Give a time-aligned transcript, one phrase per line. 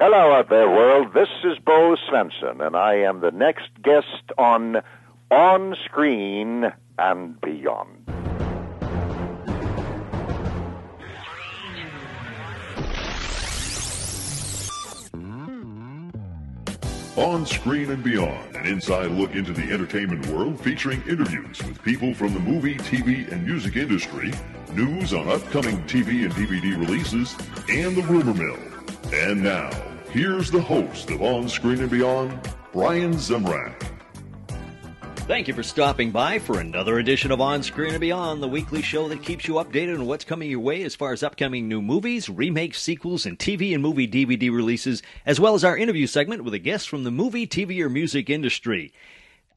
[0.00, 1.12] Hello out there, world.
[1.12, 4.76] This is Bo Svenson, and I am the next guest on
[5.28, 8.08] On Screen and Beyond.
[17.16, 22.14] On Screen and Beyond, an inside look into the entertainment world featuring interviews with people
[22.14, 24.32] from the movie, TV, and music industry,
[24.74, 27.34] news on upcoming TV and DVD releases,
[27.68, 28.58] and the rumor mill.
[29.12, 29.70] And now,
[30.10, 32.38] here's the host of On Screen and Beyond,
[32.72, 33.88] Brian Zemrak.
[35.28, 38.80] Thank you for stopping by for another edition of On Screen and Beyond, the weekly
[38.80, 41.82] show that keeps you updated on what's coming your way as far as upcoming new
[41.82, 46.44] movies, remakes, sequels, and TV and movie DVD releases, as well as our interview segment
[46.44, 48.90] with a guest from the movie, TV, or music industry.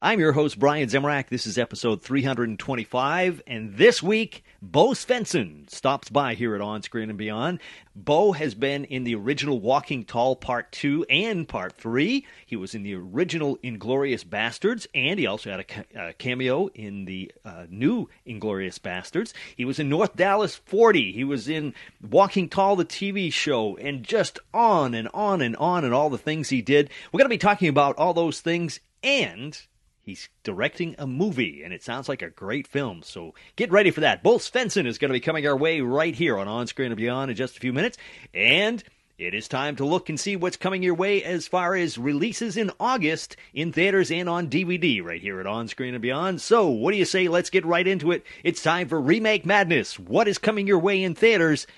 [0.04, 1.28] I'm your host, Brian Zemrak.
[1.28, 7.08] This is episode 325, and this week, Bo Svenson stops by here at On Screen
[7.08, 7.60] and Beyond.
[7.94, 12.26] Bo has been in the original Walking Tall Part 2 and Part 3.
[12.44, 16.66] He was in the original Inglorious Bastards, and he also had a, ca- a cameo
[16.74, 19.32] in the uh, new Inglorious Bastards.
[19.56, 21.12] He was in North Dallas 40.
[21.12, 21.74] He was in
[22.10, 26.18] Walking Tall, the TV show, and just on and on and on and all the
[26.18, 26.90] things he did.
[27.12, 29.56] We're going to be talking about all those things and
[30.04, 33.02] He's directing a movie, and it sounds like a great film.
[33.04, 34.22] So get ready for that.
[34.22, 36.96] Bo Svenson is going to be coming our way right here on On Screen and
[36.96, 37.96] Beyond in just a few minutes.
[38.34, 38.82] And
[39.16, 42.56] it is time to look and see what's coming your way as far as releases
[42.56, 46.40] in August in theaters and on DVD right here at On Screen and Beyond.
[46.40, 47.28] So, what do you say?
[47.28, 48.24] Let's get right into it.
[48.42, 50.00] It's time for Remake Madness.
[50.00, 51.68] What is coming your way in theaters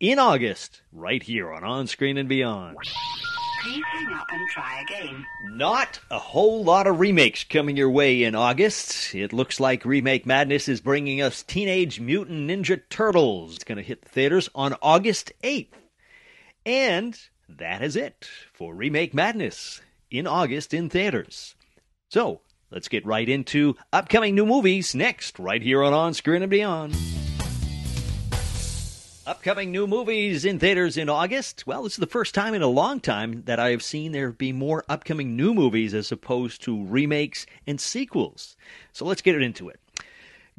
[0.00, 2.78] in August right here on On Screen and Beyond?
[3.66, 5.26] Please hang up and try again.
[5.42, 9.12] Not a whole lot of remakes coming your way in August.
[9.12, 13.56] It looks like Remake Madness is bringing us Teenage Mutant Ninja Turtles.
[13.56, 15.72] It's going to hit the theaters on August 8th.
[16.64, 19.80] And that is it for Remake Madness
[20.12, 21.56] in August in theaters.
[22.08, 26.50] So, let's get right into upcoming new movies next, right here on On Screen and
[26.50, 26.94] Beyond.
[29.26, 31.66] Upcoming new movies in theaters in August.
[31.66, 34.30] Well, this is the first time in a long time that I have seen there
[34.30, 38.56] be more upcoming new movies as opposed to remakes and sequels.
[38.92, 39.80] So let's get into it.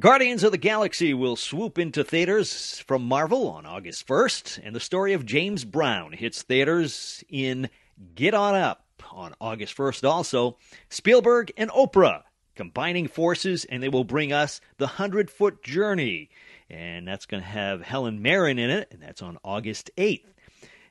[0.01, 4.81] Guardians of the Galaxy will swoop into theaters from Marvel on August 1st, and the
[4.81, 7.69] story of James Brown hits theaters in
[8.15, 8.83] Get On Up
[9.13, 10.57] on August 1st also.
[10.89, 12.23] Spielberg and Oprah
[12.57, 16.29] combining forces, and they will bring us The Hundred Foot Journey
[16.69, 20.25] and that's going to have Helen Mirren in it, and that's on August 8th.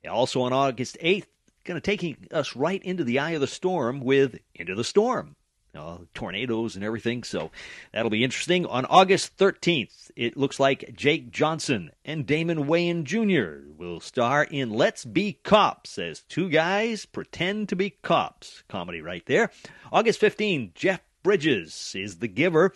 [0.09, 1.27] Also on August 8th,
[1.65, 5.37] going to take us right into the eye of the storm with Into the Storm.
[5.75, 7.51] Uh, tornadoes and everything, so
[7.93, 8.65] that'll be interesting.
[8.65, 13.69] On August 13th, it looks like Jake Johnson and Damon Wayans Jr.
[13.77, 18.63] will star in Let's Be Cops as two guys pretend to be cops.
[18.69, 19.51] Comedy right there.
[19.93, 22.73] August 15th, Jeff Bridges is the giver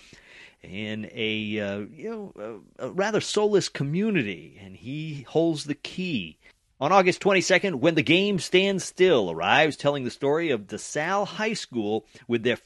[0.62, 6.38] in a uh, you know a, rather soulless community, and he holds the key.
[6.81, 11.53] On August 22nd, when the game stands still arrives, telling the story of DeSalle High
[11.53, 12.56] School with their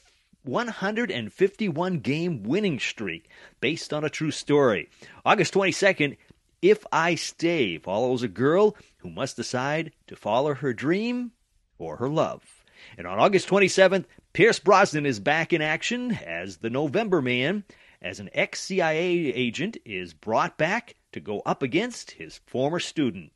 [0.44, 3.28] 151 game winning streak,
[3.60, 4.88] based on a true story.
[5.24, 6.16] August 22nd,
[6.62, 11.32] If I Stay follows a girl who must decide to follow her dream
[11.78, 12.64] or her love.
[12.96, 17.64] And on August 27th, Pierce Brosnan is back in action as the November Man
[18.04, 23.32] as an ex CIA agent is brought back to go up against his former student.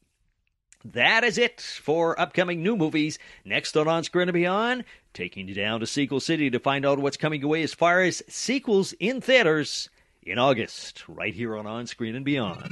[0.85, 3.19] That is it for upcoming new movies.
[3.45, 4.85] Next on On Screen and Beyond,
[5.15, 8.23] taking you down to Sequel City to find out what's coming away as far as
[8.29, 9.89] sequels in theaters
[10.23, 12.71] in August, right here on On Screen and Beyond.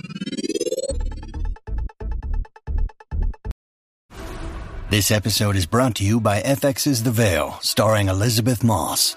[4.90, 9.16] This episode is brought to you by FX's The Veil, starring Elisabeth Moss.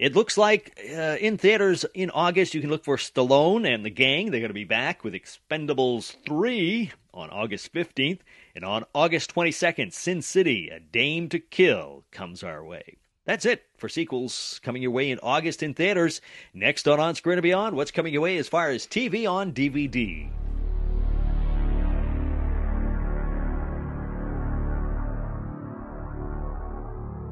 [0.00, 3.90] It looks like uh, in theaters in August, you can look for Stallone and the
[3.90, 4.30] gang.
[4.30, 8.20] They're going to be back with Expendables 3 on August 15th.
[8.54, 12.96] And on August 22nd, Sin City, A Dame to Kill comes our way.
[13.26, 16.22] That's it for sequels coming your way in August in theaters.
[16.54, 19.52] Next on On Screen and Beyond, what's coming your way as far as TV on
[19.52, 20.30] DVD?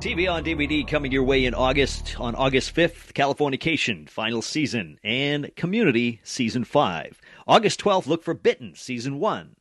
[0.01, 2.21] TV on DVD coming your way in August.
[2.21, 7.21] On August 5th, Californication, final season, and Community, season 5.
[7.49, 9.57] August 12th, look for Bitten, season 1.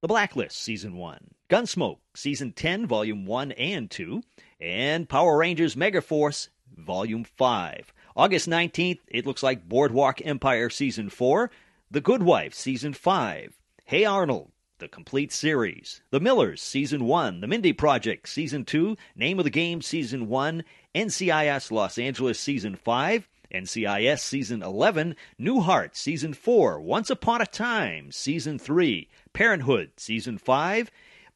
[0.00, 1.32] The Blacklist, season 1.
[1.50, 4.22] Gunsmoke, season 10, volume 1 and 2.
[4.58, 7.92] And Power Rangers Megaforce, volume 5.
[8.16, 11.50] August 19th, it looks like Boardwalk Empire, season 4.
[11.90, 13.60] The Good Wife, season 5.
[13.84, 16.00] Hey Arnold, the complete series.
[16.10, 17.40] The Millers, Season 1.
[17.40, 18.96] The Mindy Project, Season 2.
[19.16, 20.64] Name of the Game, Season 1.
[20.94, 23.28] NCIS Los Angeles, Season 5.
[23.52, 25.16] NCIS Season 11.
[25.38, 26.80] New Heart, Season 4.
[26.80, 29.08] Once Upon a Time, Season 3.
[29.32, 30.90] Parenthood, Season 5.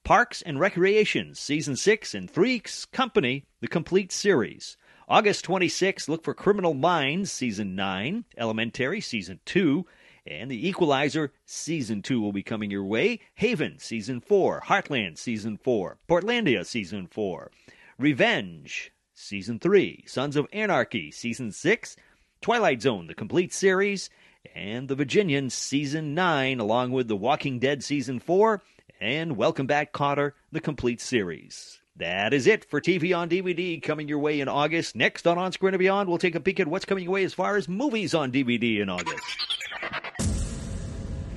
[0.04, 2.14] Parks and Recreation, Season 6.
[2.14, 4.76] And Three's Company, the complete series.
[5.08, 8.24] August 26, look for Criminal Minds, Season 9.
[8.36, 9.84] Elementary, Season 2.
[10.26, 13.20] And The Equalizer Season 2 will be coming your way.
[13.34, 14.62] Haven Season 4.
[14.66, 15.98] Heartland Season 4.
[16.08, 17.50] Portlandia Season 4.
[17.98, 20.04] Revenge Season 3.
[20.06, 21.96] Sons of Anarchy Season 6.
[22.40, 24.10] Twilight Zone, the complete series.
[24.54, 28.62] And The Virginian Season 9, along with The Walking Dead Season 4.
[29.00, 31.80] And Welcome Back, Kotter, the complete series.
[31.96, 34.94] That is it for TV on DVD coming your way in August.
[34.96, 37.24] Next on On Screen and Beyond, we'll take a peek at what's coming your way
[37.24, 39.51] as far as movies on DVD in August.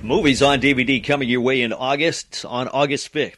[0.06, 2.44] Movies on DVD coming your way in August.
[2.44, 3.34] On August 5th,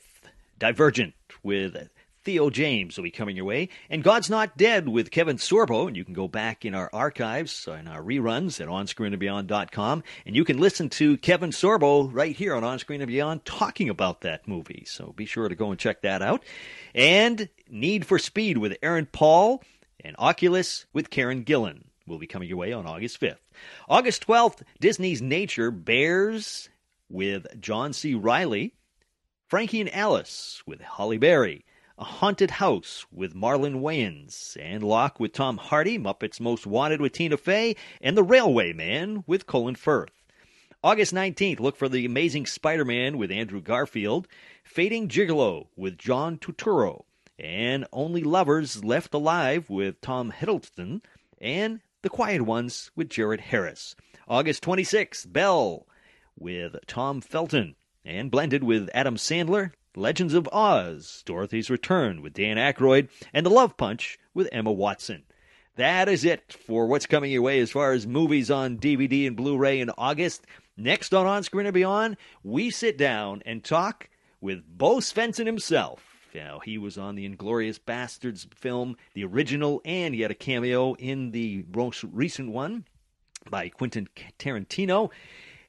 [0.59, 1.89] Divergent with
[2.25, 3.71] Theo James will be coming your way.
[3.89, 5.87] And God's Not Dead with Kevin Sorbo.
[5.87, 10.05] And you can go back in our archives and our reruns at onscreenandbeyond.com.
[10.27, 13.89] And you can listen to Kevin Sorbo right here on On Screen and Beyond talking
[13.89, 14.85] about that movie.
[14.87, 16.45] So be sure to go and check that out.
[16.95, 19.63] And Need for Speed with Aaron Paul.
[20.05, 23.39] And Oculus with Karen Gillan will be coming your way on August 5th.
[23.89, 26.69] August 12th, Disney's Nature Bears
[27.09, 28.15] with John C.
[28.15, 28.75] Reilly.
[29.47, 31.65] Frankie and Alice with Halle Berry.
[32.01, 37.11] A Haunted House with Marlon Wayans, and Locke with Tom Hardy, Muppets Most Wanted with
[37.11, 40.23] Tina Fey, and The Railway Man with Colin Firth.
[40.85, 44.29] August 19th, look for The Amazing Spider Man with Andrew Garfield,
[44.63, 47.03] Fading Gigolo with John Turturro,
[47.37, 51.03] and Only Lovers Left Alive with Tom Hiddleston,
[51.41, 53.97] and The Quiet Ones with Jared Harris.
[54.29, 55.85] August 26th, Belle
[56.39, 57.75] with Tom Felton,
[58.05, 63.51] and blended with Adam Sandler, Legends of Oz, Dorothy's Return with Dan Aykroyd, and The
[63.51, 65.25] Love Punch with Emma Watson.
[65.75, 69.37] That is it for what's coming your way as far as movies on DVD and
[69.37, 70.47] Blu ray in August.
[70.77, 74.09] Next on On Screen and Beyond, we sit down and talk
[74.41, 76.18] with Bo Svenson himself.
[76.35, 80.95] Now, he was on the Inglorious Bastards film, the original, and he had a cameo
[80.95, 82.85] in the most recent one
[83.51, 84.09] by Quentin
[84.39, 85.11] Tarantino.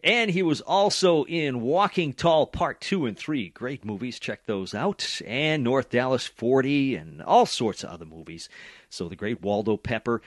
[0.04, 3.50] And he was also in Walking Tall Part 2 and 3.
[3.50, 4.20] Great movies.
[4.20, 5.22] Check those out.
[5.26, 8.48] And North Dallas 40 and all sorts of other movies.
[8.90, 10.22] So the great Waldo Pepper.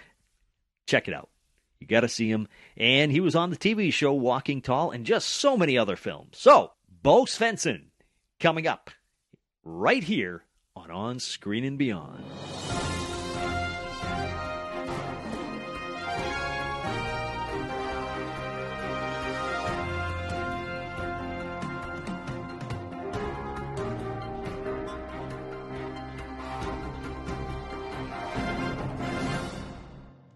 [0.87, 1.31] Check it out.
[1.81, 2.49] You got to see him.
[2.76, 6.37] And he was on the TV show Walking Tall and just so many other films.
[6.38, 7.87] So, Bo Svenson
[8.38, 8.90] coming up
[9.64, 10.44] right here
[10.75, 12.25] on On Screen and Beyond.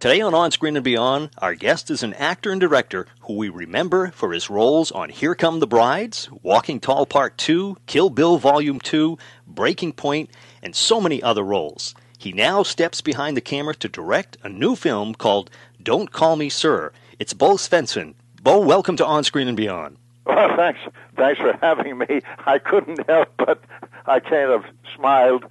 [0.07, 3.49] Today on On Screen and Beyond, our guest is an actor and director who we
[3.49, 8.39] remember for his roles on Here Come the Brides, Walking Tall Part 2, Kill Bill
[8.39, 10.31] Volume 2, Breaking Point,
[10.63, 11.97] and so many other roles.
[12.19, 15.51] He now steps behind the camera to direct a new film called
[15.83, 16.93] Don't Call Me Sir.
[17.19, 18.15] It's Bo Svenson.
[18.41, 19.97] Bo, welcome to On Screen and Beyond.
[20.25, 20.79] Well, thanks.
[21.17, 22.21] Thanks for having me.
[22.47, 23.61] I couldn't help but
[24.07, 24.63] I kind of
[24.95, 25.47] smiled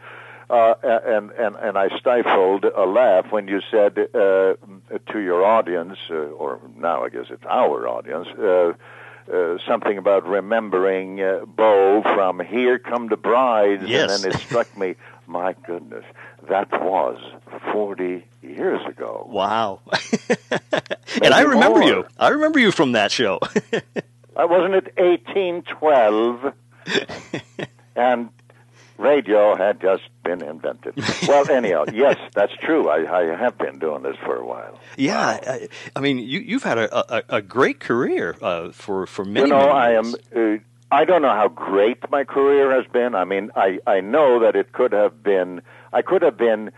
[0.49, 4.53] uh, and and and I stifled a laugh when you said uh,
[5.11, 8.73] to your audience, uh, or now I guess it's our audience, uh,
[9.33, 14.23] uh, something about remembering uh, Bo from "Here Come the Brides," Yes.
[14.23, 16.05] and then it struck me, my goodness,
[16.49, 17.19] that was
[17.71, 19.27] forty years ago.
[19.29, 19.79] Wow.
[20.51, 21.87] and I remember more.
[21.89, 22.05] you.
[22.19, 23.39] I remember you from that show.
[24.37, 26.53] Wasn't it eighteen twelve?
[27.95, 28.29] and
[28.99, 30.93] radio had just been invented.
[31.27, 32.89] Well, anyhow, yes, that's true.
[32.89, 34.79] I, I have been doing this for a while.
[34.97, 35.39] yeah.
[35.47, 39.47] I, I mean, you, you've had a, a, a great career uh, for, for many
[39.47, 40.15] you know, many I am.
[40.35, 40.57] Uh,
[40.91, 43.15] I don't know how great my career has been.
[43.15, 45.61] I mean, I I know that it could have been.
[45.91, 46.71] I could have been.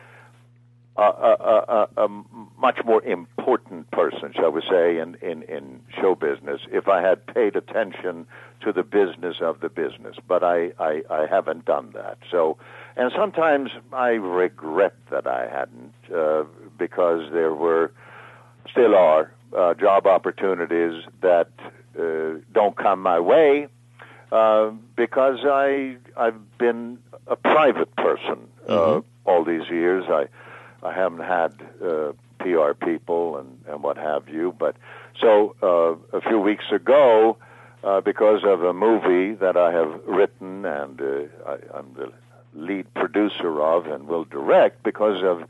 [0.98, 6.16] Uh, uh, uh, um, much more important person, shall we say, in, in, in show
[6.16, 8.28] business if I had paid attention
[8.62, 10.18] to the business of the business.
[10.28, 12.18] But I, I, I haven't done that.
[12.30, 12.58] So,
[12.98, 16.44] and sometimes I regret that I hadn't uh,
[16.78, 17.92] because there were,
[18.70, 21.50] still are, uh, job opportunities that
[21.98, 23.68] uh, don't come my way
[24.32, 29.04] uh, because I I've been a private person uh, Mhm.
[29.26, 30.04] all these years.
[30.10, 30.28] I
[30.86, 34.56] I haven't had uh, PR people and and what have you.
[34.58, 34.76] But
[35.20, 37.38] so uh, a few weeks ago,
[37.84, 41.06] uh, because of a movie that I have written and uh,
[41.46, 42.12] I, I'm the
[42.54, 45.44] lead producer of and will direct, because of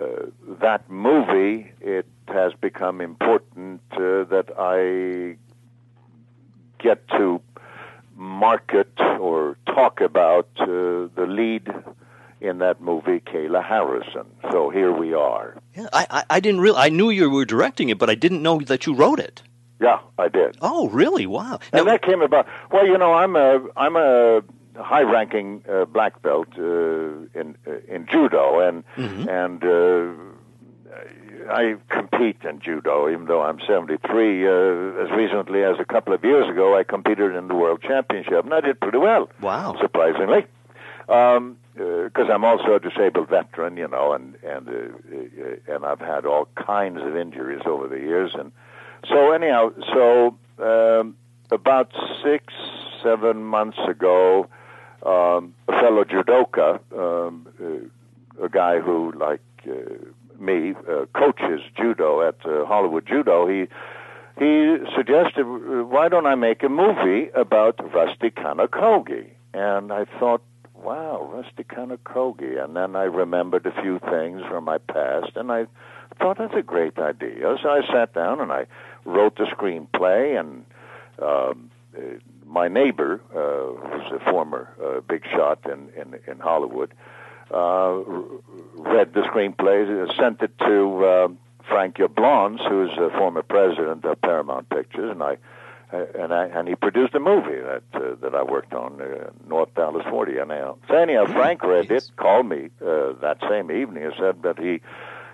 [0.00, 0.26] uh,
[0.60, 5.36] that movie, it has become important uh, that I
[6.78, 7.40] get to
[8.16, 10.66] market or talk about uh,
[11.14, 11.72] the lead
[12.42, 14.26] in that movie, Kayla Harrison.
[14.50, 15.56] So here we are.
[15.76, 16.76] Yeah, I, I, I didn't really.
[16.78, 19.42] I knew you were directing it, but I didn't know that you wrote it.
[19.80, 20.56] Yeah, I did.
[20.60, 21.26] Oh, really?
[21.26, 21.58] Wow.
[21.72, 22.46] And Now- that came about.
[22.70, 24.42] Well, you know, I'm a I'm a
[24.76, 26.62] high-ranking uh, black belt uh,
[27.40, 29.28] in uh, in judo, and Mhm.
[29.28, 34.46] and uh, I compete in judo, even though I'm 73.
[34.46, 34.50] Uh,
[35.04, 38.54] as recently as a couple of years ago, I competed in the world championship, and
[38.54, 39.28] I did pretty well.
[39.40, 39.76] Wow.
[39.80, 40.46] surprisingly.
[41.08, 41.56] Um,
[42.04, 46.26] because I'm also a disabled veteran, you know, and and uh, uh, and I've had
[46.26, 48.52] all kinds of injuries over the years, and
[49.08, 51.16] so anyhow, so um,
[51.50, 51.92] about
[52.22, 52.52] six,
[53.02, 54.48] seven months ago,
[55.04, 59.72] um, a fellow judoka, um, uh, a guy who, like uh,
[60.38, 63.66] me, uh, coaches judo at uh, Hollywood Judo, he
[64.38, 69.28] he suggested, why don't I make a movie about Rusty Kanokogi?
[69.52, 70.42] And I thought,
[70.82, 72.62] wow, Rusty Kanokogi.
[72.62, 75.66] And then I remembered a few things from my past, and I
[76.18, 77.56] thought that's a great idea.
[77.62, 78.66] So I sat down and I
[79.04, 80.64] wrote the screenplay, and
[81.20, 82.00] um, uh,
[82.46, 86.92] my neighbor, uh, who's a former uh, big shot in, in, in Hollywood,
[87.50, 88.02] uh,
[88.76, 91.28] read the screenplay, sent it to uh,
[91.68, 95.36] Frank Yablans, who's a former president of Paramount Pictures, and I
[95.92, 99.74] and I and he produced a movie that uh, that I worked on, uh, North
[99.74, 100.38] Dallas 40.
[100.38, 104.42] And uh, so anyhow, Frank read it, called me uh, that same evening, and said
[104.42, 104.80] that he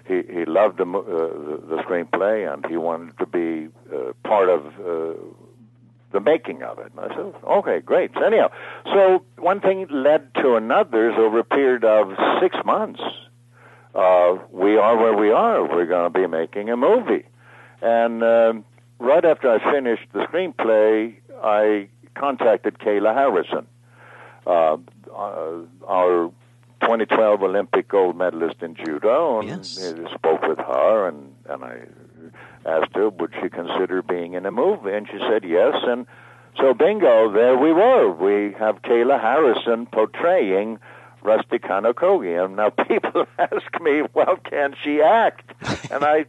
[0.06, 4.48] he he loved the uh, the, the screenplay and he wanted to be uh, part
[4.48, 4.66] of.
[4.78, 5.18] Uh,
[6.10, 6.90] the making of it.
[6.96, 8.12] And I said, okay, great.
[8.14, 8.50] So anyhow,
[8.84, 11.12] so one thing led to another.
[11.14, 13.02] So over a period of six months,
[13.94, 15.62] uh, we are where we are.
[15.68, 17.26] We're going to be making a movie.
[17.82, 18.64] And um,
[18.98, 23.66] right after I finished the screenplay, I contacted Kayla Harrison,
[24.46, 24.76] uh,
[25.14, 26.30] uh, our
[26.82, 29.78] 2012 Olympic gold medalist in judo, and Yes.
[29.82, 31.80] I spoke with her, and, and I
[32.66, 35.74] asked her would she consider being in a movie, and she said yes.
[35.82, 36.06] And
[36.56, 38.10] so, bingo, there we were.
[38.10, 40.78] We have Kayla Harrison portraying
[41.22, 45.50] Rusty Kanokogi, and now people ask me, well, can she act?
[45.90, 46.26] and I,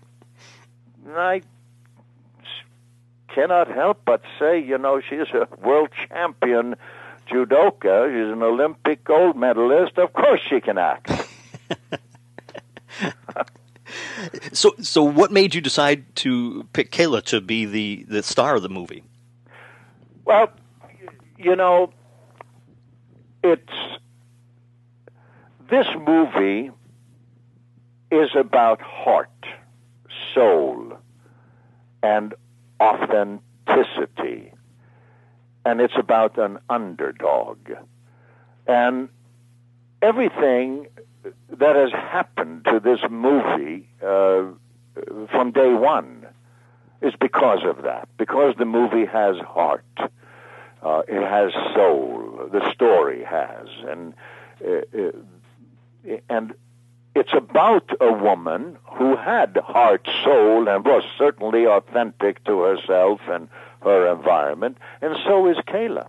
[1.15, 1.41] I
[3.33, 6.75] cannot help but say, you know, she's a world champion
[7.29, 8.09] judoka.
[8.09, 9.97] She's an Olympic gold medalist.
[9.97, 11.11] Of course, she can act.
[14.53, 18.61] So, so what made you decide to pick Kayla to be the, the star of
[18.61, 19.03] the movie?
[20.25, 20.51] Well,
[21.37, 21.91] you know,
[23.43, 23.71] it's
[25.69, 26.71] this movie
[28.11, 29.45] is about heart,
[30.33, 30.97] soul,
[32.03, 32.33] and
[32.81, 34.53] authenticity.
[35.65, 37.57] And it's about an underdog.
[38.67, 39.09] And
[40.01, 40.87] everything
[41.51, 44.43] that has happened to this movie uh,
[45.31, 46.25] from day one
[47.01, 48.07] is because of that.
[48.17, 49.85] Because the movie has heart,
[50.81, 52.49] uh, it has soul.
[52.51, 54.13] The story has, and
[54.65, 56.53] uh, uh, and
[57.19, 63.49] it's about a woman who had heart, soul, and was certainly authentic to herself and
[63.81, 66.07] her environment, and so is Kayla.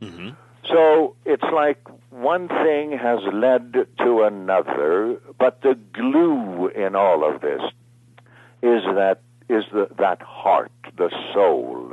[0.00, 0.30] Mm-hmm.
[0.66, 1.78] So it's like
[2.10, 7.60] one thing has led to another, but the glue in all of this
[8.62, 11.92] is that is the, that heart, the soul,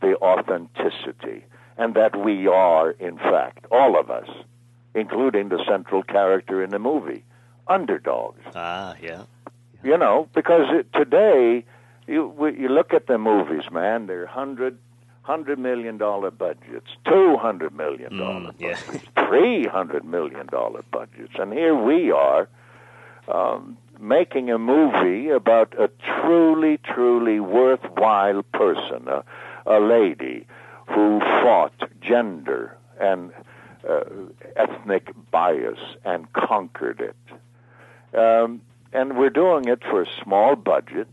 [0.00, 1.44] the authenticity,
[1.76, 4.28] and that we are, in fact, all of us,
[4.94, 7.24] including the central character in the movie,
[7.68, 8.40] underdogs.
[8.54, 9.24] Ah, yeah.
[9.82, 11.64] You know, because it, today
[12.06, 14.06] you you look at the movies, man.
[14.06, 14.78] They're hundred
[15.22, 18.78] hundred million dollar budgets, two hundred million dollar Mm, yeah.
[18.86, 22.48] budgets, three hundred million dollar budgets, and here we are,
[23.28, 25.88] um, making a movie about a
[26.20, 29.24] truly, truly worthwhile person, a,
[29.66, 30.46] a lady
[30.86, 33.32] who fought gender and
[33.88, 34.00] uh,
[34.56, 37.16] ethnic bias and conquered it.
[38.16, 41.08] Um, and we're doing it for a small budget,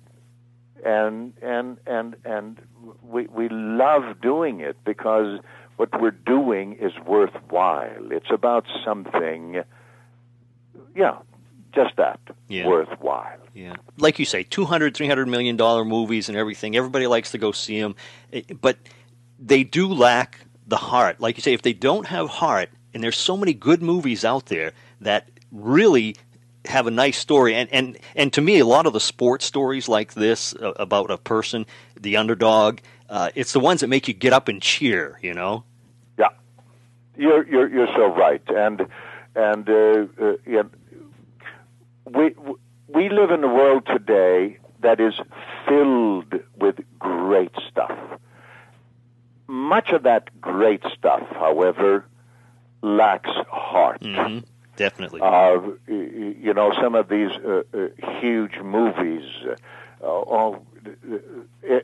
[0.86, 2.62] and and and and
[3.04, 5.40] we we love doing it because
[5.78, 8.12] what we're doing is worthwhile.
[8.12, 9.64] It's about something,
[10.96, 11.18] yeah,
[11.74, 12.68] just that, Yeah.
[12.68, 13.40] worthwhile.
[13.56, 13.76] Yeah.
[13.98, 16.76] Like you say, 200, 300 million dollar movies and everything.
[16.76, 17.96] Everybody likes to go see them.
[18.62, 18.78] But
[19.40, 21.20] they do lack the heart.
[21.20, 24.46] Like you say, if they don't have heart, and there's so many good movies out
[24.46, 26.16] there that really
[26.66, 27.56] have a nice story.
[27.56, 31.12] And, and, and to me, a lot of the sports stories like this uh, about
[31.12, 31.66] a person,
[32.00, 32.80] the underdog,
[33.10, 35.64] uh, it's the ones that make you get up and cheer, you know?
[36.18, 36.30] Yeah,
[37.16, 38.88] you're you're you're so right, and
[39.36, 40.64] and uh, uh, yeah,
[42.10, 42.34] we
[42.88, 45.14] we live in a world today that is
[45.68, 47.98] filled with great stuff.
[49.48, 52.06] Much of that great stuff, however,
[52.82, 54.02] lacks heart.
[54.02, 54.40] hmm
[54.76, 55.22] Definitely.
[55.22, 57.88] Uh, you know, some of these uh, uh,
[58.20, 59.24] huge movies.
[60.02, 60.66] Uh, all,
[61.12, 61.78] uh,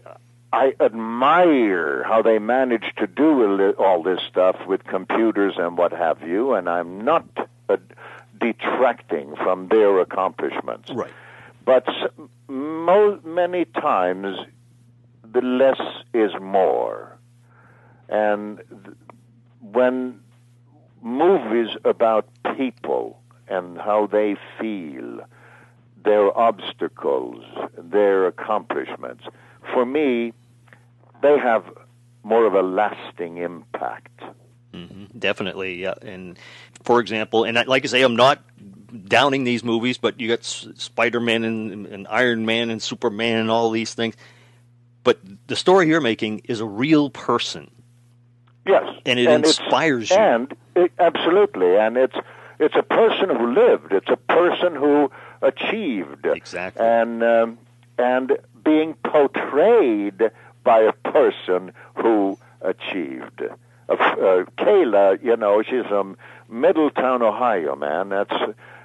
[0.51, 6.23] I admire how they manage to do all this stuff with computers and what have
[6.23, 7.25] you, and I'm not
[7.69, 7.77] uh,
[8.39, 10.89] detracting from their accomplishments.
[10.91, 11.11] right.
[11.65, 11.87] But
[12.47, 14.39] mo- many times,
[15.23, 15.79] the less
[16.15, 17.17] is more.
[18.07, 18.97] And th-
[19.61, 20.21] when
[21.01, 22.27] movies about
[22.57, 25.21] people and how they feel,
[26.03, 27.43] their obstacles,
[27.77, 29.23] their accomplishments,
[29.73, 30.33] for me,
[31.21, 31.63] they have
[32.23, 34.21] more of a lasting impact.
[34.73, 35.95] hmm Definitely, yeah.
[36.01, 36.37] And
[36.83, 38.41] for example, and like I say, I'm not
[39.07, 43.51] downing these movies, but you got S- Spider-Man and, and Iron Man and Superman and
[43.51, 44.15] all these things.
[45.03, 47.71] But the story you're making is a real person,
[48.69, 50.15] Yes, and it it's- inspires you.
[50.17, 52.15] And it, absolutely, and it's
[52.59, 53.93] it's a person who lived.
[53.93, 55.11] It's a person who
[55.41, 56.25] achieved.
[56.25, 56.85] Exactly.
[56.85, 57.57] And um,
[57.97, 60.31] and being portrayed
[60.63, 63.41] by a person who achieved.
[63.87, 66.17] Uh, uh, Kayla, you know, she's from
[66.49, 68.09] Middletown, Ohio, man.
[68.09, 68.35] That's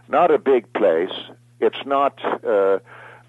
[0.09, 1.13] not a big place.
[1.61, 2.79] It's not uh,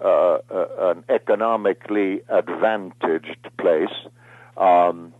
[0.00, 3.92] uh, uh, an economically advantaged place.
[4.56, 5.12] Um,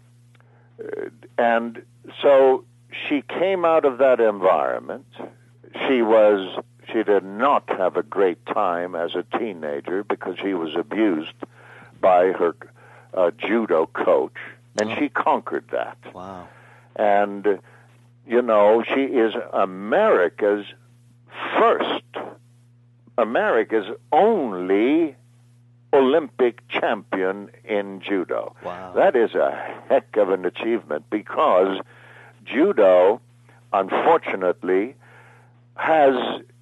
[1.39, 1.83] and
[2.23, 2.65] so
[3.09, 5.07] she came out of that environment.
[5.89, 6.63] She was
[6.93, 11.35] she did not have a great time as a teenager because she was abused
[12.01, 12.55] by her
[13.15, 14.37] uh, judo coach,
[14.79, 14.95] and Oh.
[14.99, 15.99] she conquered that.
[16.15, 16.49] Wow.
[16.95, 17.57] And uh,
[18.27, 20.67] you know, she is America's
[21.59, 22.03] first,
[23.19, 25.17] America's only
[25.97, 28.55] Olympic champion in judo.
[28.65, 28.93] Wow.
[28.95, 29.51] That is a
[29.89, 31.81] heck of an achievement because
[32.45, 33.21] judo,
[33.73, 34.95] unfortunately,
[35.75, 36.15] has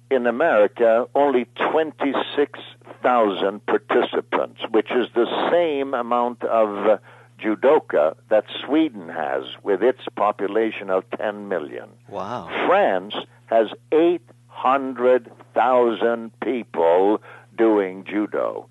[0.09, 6.97] in America only 26,000 participants, which is the same amount of uh,
[7.39, 11.89] judoka that Sweden has with its population of 10 million.
[12.07, 12.47] Wow.
[12.67, 13.15] France
[13.47, 17.21] has 800,000 people
[17.57, 18.69] doing judo.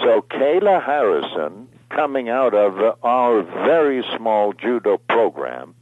[0.00, 5.74] So Kayla Harrison, coming out of our very small judo program,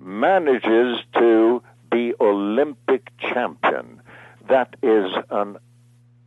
[0.00, 4.00] manages to be Olympic champion.
[4.48, 5.56] That is an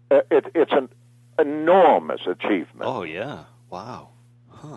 [0.10, 0.90] uh, it, it's an
[1.38, 2.84] enormous achievement.
[2.84, 3.44] Oh yeah.
[3.70, 4.10] Wow.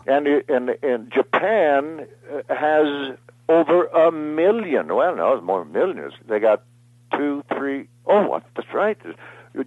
[0.06, 3.16] And i- in in Japan uh, has
[3.48, 4.94] over a million.
[4.94, 6.12] Well, no, it's more millions.
[6.28, 6.62] They got
[7.16, 7.88] two, three.
[8.06, 8.42] Oh, what?
[8.56, 8.98] That's right.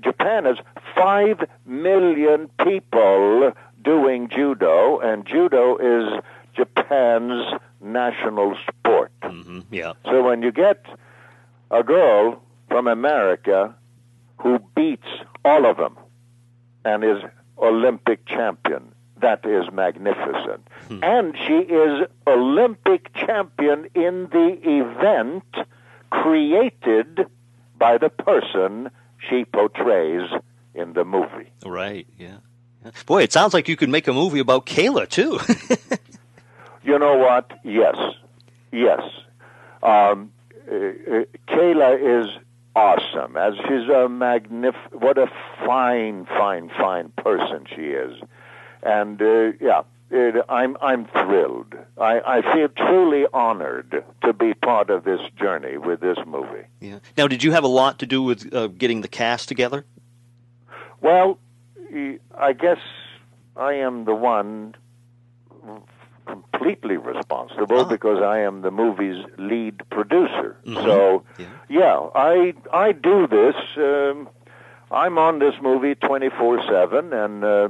[0.01, 0.57] Japan has
[0.95, 3.51] five million people
[3.81, 6.21] doing judo, and judo is
[6.55, 9.11] Japan's national sport.
[9.23, 9.93] hmm Yeah.
[10.05, 10.85] So when you get
[11.71, 13.75] a girl from America
[14.37, 15.07] who beats
[15.43, 15.97] all of them
[16.85, 17.17] and is
[17.57, 20.67] Olympic champion, that is magnificent.
[21.01, 25.45] And she is Olympic champion in the event
[26.09, 27.25] created
[27.77, 28.89] by the person
[29.29, 30.29] she portrays
[30.75, 31.51] in the movie.
[31.65, 32.07] Right.
[32.17, 32.37] Yeah.
[33.05, 35.39] Boy, it sounds like you could make a movie about Kayla too.
[36.85, 37.49] You know what?
[37.63, 37.95] Yes,
[38.73, 39.01] yes.
[39.81, 40.31] Um,
[40.69, 42.29] uh, uh, Kayla is
[42.75, 43.37] awesome.
[43.37, 45.27] As she's a magnif- what a
[45.65, 48.19] fine, fine, fine person she is,
[48.81, 51.73] and uh, yeah, it, I'm I'm thrilled.
[51.97, 56.65] I, I feel truly honored to be part of this journey with this movie.
[56.81, 56.99] yeah.
[57.17, 59.85] Now, did you have a lot to do with uh, getting the cast together?
[61.03, 61.37] Well,
[62.35, 62.79] I guess
[63.57, 64.73] I am the one
[66.25, 67.83] completely responsible Ah.
[67.83, 70.55] because I am the movie's lead producer.
[70.65, 70.83] Mhm.
[70.85, 71.45] So, Yeah.
[71.67, 73.55] yeah, I I do this.
[73.77, 74.29] Um,
[74.91, 77.69] I'm on this movie 24/7, and uh,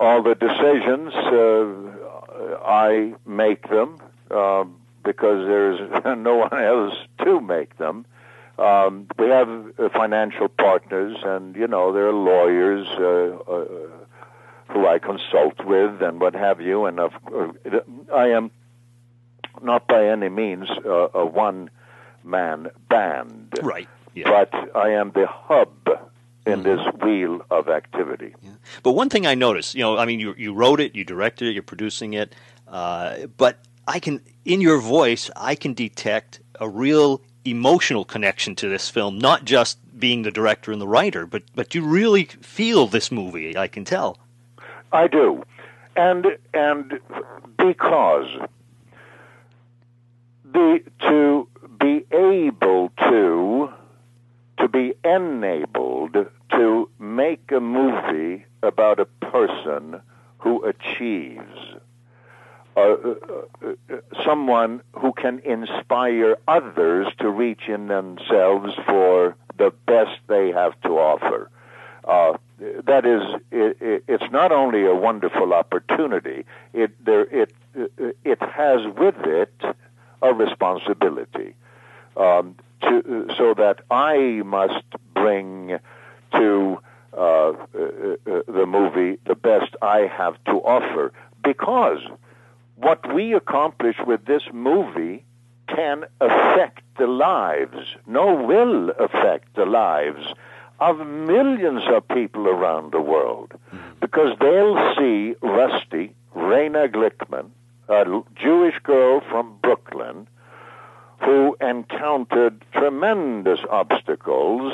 [0.00, 3.98] all the decisions uh, I make them
[4.30, 4.64] uh,
[5.04, 5.80] because there's
[6.18, 8.04] no one else to make them.
[8.58, 13.64] Um, we have uh, financial partners, and you know there are lawyers uh, uh,
[14.72, 16.84] who I consult with, and what have you.
[16.86, 17.80] And of, uh,
[18.14, 18.50] I am
[19.62, 23.88] not by any means uh, a one-man band, Right.
[24.14, 24.28] Yeah.
[24.30, 25.88] but I am the hub
[26.46, 28.34] in this wheel of activity.
[28.82, 31.48] But one thing I noticed, you know, I mean, you you wrote it, you directed
[31.48, 32.34] it, you're producing it,
[32.68, 38.68] uh, but I can, in your voice, I can detect a real emotional connection to
[38.68, 42.86] this film, not just being the director and the writer, but but you really feel
[42.86, 43.56] this movie.
[43.56, 44.18] I can tell.
[44.92, 45.42] I do,
[45.96, 47.00] and and
[47.56, 48.28] because
[50.44, 53.72] the to be able to
[54.58, 60.00] to be enabled to make a movie about a person
[60.38, 61.74] who achieves
[62.76, 70.18] uh, uh, uh, someone who can inspire others to reach in themselves for the best
[70.26, 71.50] they have to offer.
[72.04, 72.36] Uh,
[72.84, 76.44] that is, it, it, it's not only a wonderful opportunity.
[76.72, 77.52] It there it
[78.24, 79.54] it has with it
[80.22, 81.54] a responsibility
[82.16, 84.84] um, to so that I must
[85.14, 85.78] bring
[86.32, 86.78] to
[87.16, 91.12] uh, uh, uh, the movie the best I have to offer
[91.44, 92.00] because
[92.76, 95.24] what we accomplish with this movie
[95.68, 100.26] can affect the lives, no, will affect the lives
[100.80, 103.78] of millions of people around the world mm-hmm.
[104.00, 107.50] because they'll see Rusty, Rena Glickman,
[107.88, 110.26] a Jewish girl from Brooklyn
[111.20, 114.72] who encountered tremendous obstacles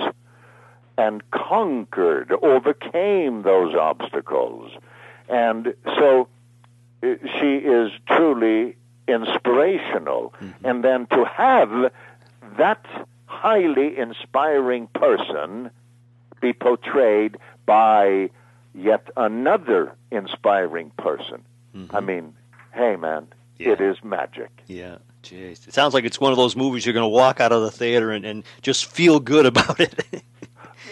[0.99, 4.73] and conquered, overcame those obstacles.
[5.29, 6.29] And so
[7.03, 8.77] she is truly
[9.09, 10.35] inspirational.
[10.41, 10.67] Mm-hmm.
[10.67, 11.93] And then to have
[12.57, 12.85] that
[13.27, 15.71] highly inspiring person
[16.41, 17.37] be portrayed
[17.67, 18.31] by
[18.75, 21.43] yet another inspiring person.
[21.77, 21.97] Mm-hmm.
[21.97, 22.35] I mean,
[22.73, 23.71] hey man, Yeah.
[23.71, 24.51] it is magic.
[24.67, 24.99] Yeah.
[25.23, 25.69] Jeez.
[25.69, 27.71] It sounds like it's one of those movies you're going to walk out of the
[27.71, 29.95] theater and, and just feel good about it.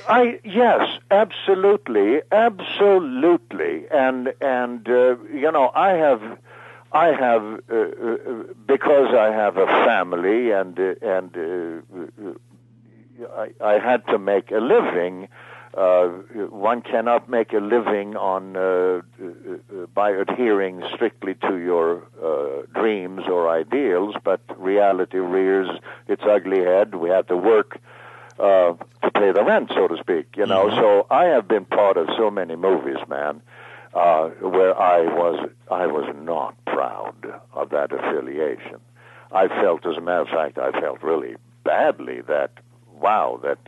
[0.07, 6.23] I yes, absolutely, absolutely, and and uh, you know I have,
[6.93, 8.17] I have uh, uh,
[8.67, 12.33] because I have a family and uh, and uh,
[13.37, 15.29] I, I had to make a living.
[15.77, 16.09] Uh,
[16.49, 19.01] one cannot make a living on uh,
[19.95, 25.69] by adhering strictly to your uh, dreams or ideals, but reality rears
[26.09, 26.95] its ugly head.
[26.95, 27.79] We have to work
[28.39, 30.37] uh, to pay the rent, so to speak.
[30.37, 33.43] You know, so I have been part of so many movies, man,
[33.95, 38.81] uh, where I was I was not proud of that affiliation.
[39.31, 42.53] I felt, as a matter of fact, I felt really badly that
[42.95, 43.59] wow, that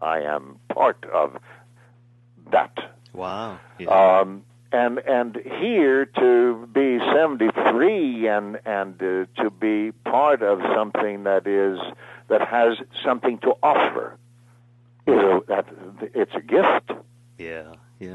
[0.00, 1.36] I am part of
[2.50, 2.78] that.
[3.12, 3.58] wow.
[3.78, 4.20] Yeah.
[4.20, 11.24] Um, and and here to be 73 and and uh, to be part of something
[11.24, 11.78] that is
[12.28, 14.18] that has something to offer
[15.06, 15.66] is a, that
[16.14, 16.90] it's a gift.
[17.38, 17.74] yeah.
[17.98, 18.08] Yeah.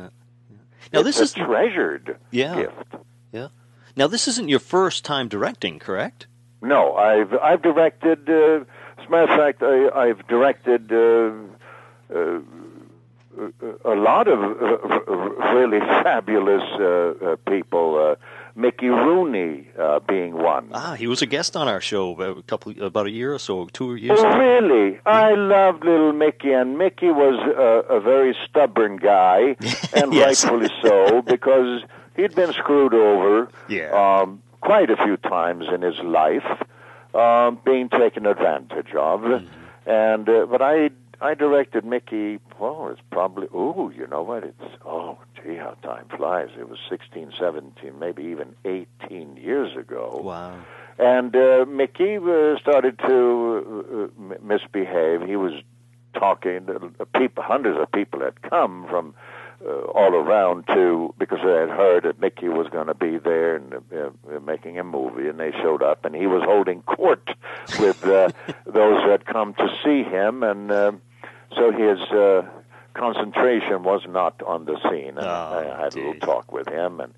[0.50, 0.58] yeah.
[0.93, 2.56] Now it's this a is treasured Yeah.
[2.56, 2.95] gift.
[3.32, 3.47] yeah.
[3.95, 6.28] Now this isn't your first time directing, correct?
[6.62, 8.30] No, I've I've directed.
[8.30, 8.65] Uh,
[9.00, 11.32] as a matter of fact, I, I've directed uh,
[12.15, 12.39] uh,
[13.86, 16.86] a lot of uh, really fabulous uh,
[17.32, 18.15] uh, people.
[18.56, 20.70] Mickey Rooney uh, being one.
[20.74, 23.66] Ah, he was a guest on our show a couple about a year or so,
[23.72, 24.38] two years Oh, ago.
[24.38, 25.00] really?
[25.06, 29.56] I loved little Mickey, and Mickey was a, a very stubborn guy,
[29.94, 30.44] and Yes.
[30.46, 31.84] rightfully so, because
[32.16, 33.92] he'd been screwed over Yeah.
[34.22, 36.46] um, quite a few times in his life,
[37.16, 39.24] um, being taken advantage of.
[39.86, 42.40] And uh, but I I directed Mickey.
[42.60, 44.44] Well, it's probably oh, you know what?
[44.44, 46.50] It's oh, gee, how time flies.
[46.58, 50.20] It was 16, 17, maybe even 18 years ago.
[50.24, 50.60] Wow.
[50.98, 55.22] And uh, Mickey uh, started to uh, misbehave.
[55.22, 55.54] He was
[56.14, 56.68] talking.
[57.16, 59.14] People, hundreds of people had come from
[59.66, 63.56] uh, all around to because they had heard that Mickey was going to be there
[63.58, 67.30] and uh, uh, making a movie, and they showed up, and he was holding court
[67.80, 68.32] with uh,
[68.66, 70.92] those that had come to see him, and uh,
[71.56, 72.44] so his uh,
[72.94, 75.16] concentration was not on the scene.
[75.18, 75.22] Oh,
[75.78, 77.14] I had a little talk with him, and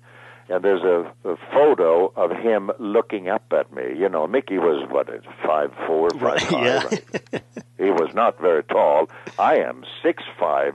[0.48, 3.98] and there's a, a photo of him looking up at me.
[3.98, 5.08] You know, Mickey was what
[5.44, 7.02] five four, five Right, five.
[7.32, 7.38] yeah.
[7.76, 9.10] He was not very tall.
[9.38, 10.74] I am six five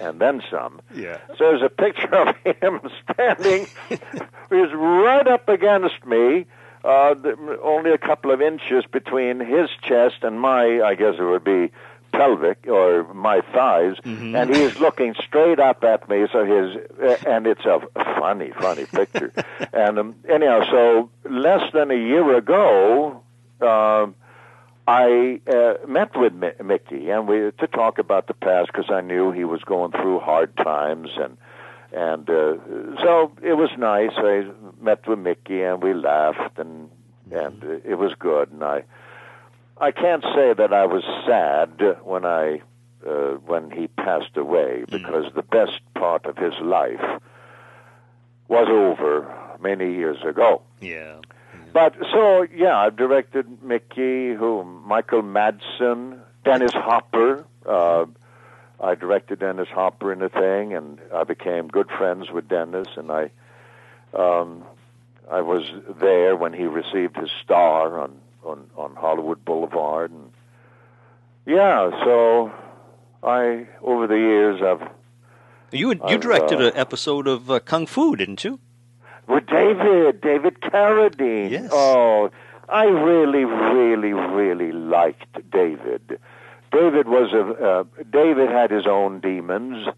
[0.00, 0.80] and then some.
[0.94, 1.18] Yeah.
[1.28, 2.80] So there's a picture of him
[3.12, 3.66] standing.
[3.88, 6.46] He's right up against me.
[6.84, 7.14] Uh,
[7.62, 11.70] only a couple of inches between his chest and my, I guess it would be
[12.12, 13.96] pelvic or my thighs,
[14.36, 16.26] and he's looking straight up at me.
[16.32, 17.80] So his, uh, and it's a
[18.18, 19.32] funny, funny picture.
[19.72, 23.22] and um, anyhow, so less than a year ago,
[23.60, 24.14] um,
[24.86, 29.00] I uh, met with Mi- Mickey and we to talk about the past because I
[29.02, 31.36] knew he was going through hard times and
[31.92, 32.54] and uh,
[33.02, 34.12] so it was nice.
[34.16, 34.46] I
[34.80, 36.90] met with Mickey and we laughed and
[37.30, 38.50] and uh, it was good.
[38.50, 38.82] And I
[39.80, 42.60] I can't say that I was sad when I
[43.06, 47.00] uh, when he passed away because the best part of his life
[48.46, 50.60] was over many years ago.
[50.80, 51.20] Yeah.
[51.72, 57.46] But so yeah, I've directed Mickey, who Michael Madsen, Dennis Hopper.
[57.64, 58.04] Uh,
[58.80, 63.10] I directed Dennis Hopper in a thing, and I became good friends with Dennis, and
[63.12, 63.30] I,
[64.14, 64.64] um,
[65.30, 65.64] I was
[66.00, 70.30] there when he received his star on on on Hollywood Boulevard, and
[71.46, 72.52] yeah, so
[73.22, 74.88] I over the years I've
[75.72, 78.58] You you I've, directed uh, an episode of uh, Kung Fu, didn't you?
[79.28, 81.50] With David, David Carradine.
[81.50, 81.70] Yes.
[81.72, 82.30] Oh,
[82.68, 86.18] I really, really, really liked David.
[86.72, 89.88] David was a uh, David had his own demons,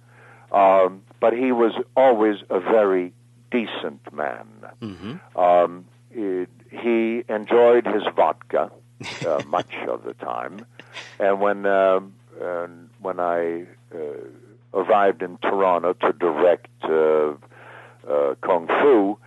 [0.52, 3.12] um, but he was always a very
[3.50, 4.46] decent man.
[4.80, 5.38] Mm-hmm.
[5.38, 8.70] Um, it, he enjoyed his vodka
[9.26, 10.66] uh, much of the time,
[11.18, 11.66] and when
[12.40, 13.98] and when I uh,
[14.74, 17.32] arrived in Toronto to direct uh,
[18.10, 19.18] uh, Kung Fu,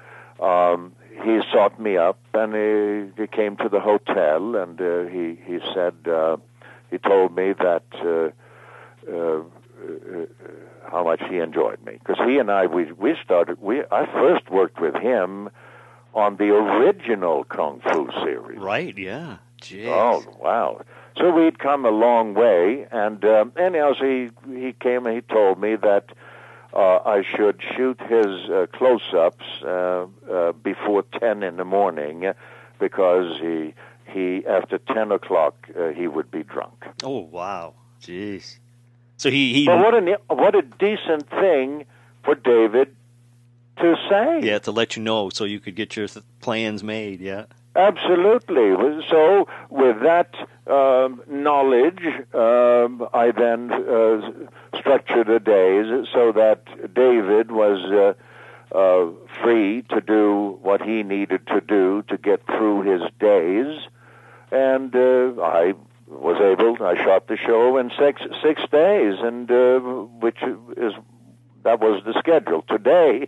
[0.44, 5.38] um, he sought me up and he, he came to the hotel and uh, he
[5.46, 6.38] he said uh,
[6.92, 7.84] he told me that.
[7.94, 8.32] Uh,
[9.12, 9.42] uh,
[9.86, 10.26] uh,
[10.90, 14.50] how much he enjoyed me because he and I we we started we I first
[14.50, 15.50] worked with him
[16.16, 18.58] on the original Kung Fu series.
[18.58, 18.98] Right.
[18.98, 19.38] Yeah.
[19.62, 19.88] Jeez.
[19.88, 20.82] Oh wow!
[21.18, 25.22] So we'd come a long way, and um, anyhow, so he he came and he
[25.22, 26.12] told me that
[26.74, 32.34] uh, I should shoot his uh, close-ups uh, uh, before ten in the morning
[32.80, 33.74] because he
[34.12, 36.86] he after ten o'clock uh, he would be drunk.
[37.04, 37.74] Oh wow.
[38.02, 38.58] Jeez.
[39.18, 41.86] So he he But what a what a decent thing
[42.24, 42.96] for David
[43.78, 44.40] to say.
[44.42, 46.08] yeah to let you know so you could get your
[46.42, 47.20] plans made.
[47.20, 47.46] Yeah.
[47.76, 48.72] Absolutely.
[49.10, 50.34] So, with that
[50.66, 52.00] um, knowledge,
[52.34, 54.32] um, I then uh,
[54.80, 59.12] structured the days so that David was uh, uh,
[59.44, 63.78] free to do what he needed to do to get through his days,
[64.52, 65.74] and uh, I
[66.08, 66.82] was able.
[66.82, 70.42] I shot the show in six six days, and uh, which
[70.78, 70.94] is
[71.64, 72.64] that was the schedule.
[72.70, 73.28] Today,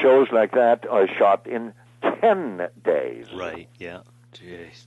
[0.00, 1.72] shows like that are shot in
[2.20, 3.26] ten days.
[3.34, 3.68] Right.
[3.78, 4.00] Yeah.
[4.34, 4.86] Jeez.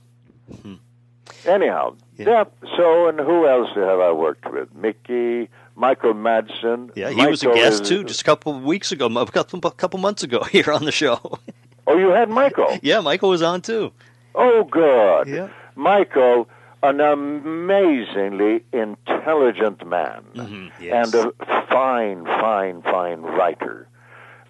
[1.46, 2.28] Anyhow, Yeah.
[2.28, 2.44] yeah.
[2.76, 4.72] So, and who else have I worked with?
[4.74, 6.90] Mickey, Michael Madsen.
[6.94, 9.60] Yeah, he was a guest is- too, just a couple of weeks ago, a couple,
[9.64, 11.38] a couple months ago here on the show.
[11.86, 12.78] Oh, you had Michael.
[12.82, 13.92] yeah, Michael was on too.
[14.34, 15.26] Oh, good.
[15.28, 15.48] Yeah.
[15.74, 16.48] Michael,
[16.82, 21.12] an amazingly intelligent man, Mhm, yes.
[21.14, 21.32] and a
[21.70, 23.88] fine, fine, fine writer.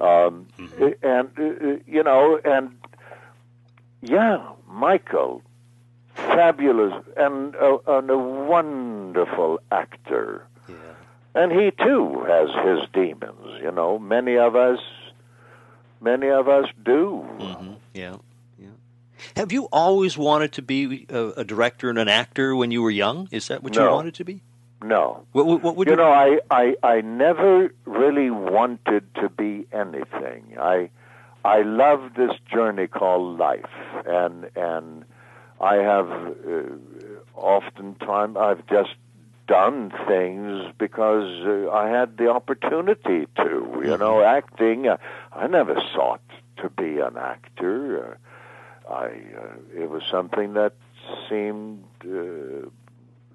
[0.02, 0.88] Um, Mm-hmm.
[1.02, 2.76] And uh, you know, and
[4.02, 5.42] yeah, Michael,
[6.14, 10.44] fabulous and a, and a wonderful actor.
[10.68, 10.74] Yeah.
[11.34, 13.98] And he too has his demons, you know.
[13.98, 14.80] Many of us
[16.00, 17.20] many of us do.
[17.38, 18.16] hmm Yeah.
[18.58, 18.68] Yeah.
[19.36, 22.90] Have you always wanted to be a, a director and an actor when you were
[22.90, 23.28] young?
[23.30, 24.42] Is that what you wanted to be?
[24.82, 25.24] No.
[25.32, 30.56] What, what, what would You know, I, I I never really wanted to be anything.
[30.60, 30.90] I
[31.44, 33.74] I love this journey called life
[34.06, 35.04] and and
[35.60, 36.62] I have uh,
[37.36, 38.94] oftentimes I've just
[39.46, 43.82] done things because uh, I had the opportunity to.
[43.84, 44.88] You know, acting.
[44.88, 44.96] Uh,
[45.32, 46.22] I never sought
[46.58, 48.18] to be an actor.
[48.88, 50.74] Uh, I uh, it was something that
[51.28, 52.68] seemed uh,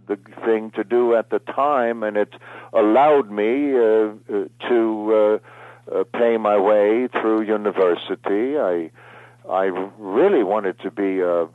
[0.07, 2.33] the thing to do at the time, and it
[2.73, 4.79] allowed me uh, uh, to
[5.13, 8.57] uh, uh, pay my way through university.
[8.57, 8.91] I
[9.49, 9.65] I
[9.97, 11.47] really wanted to be a, a,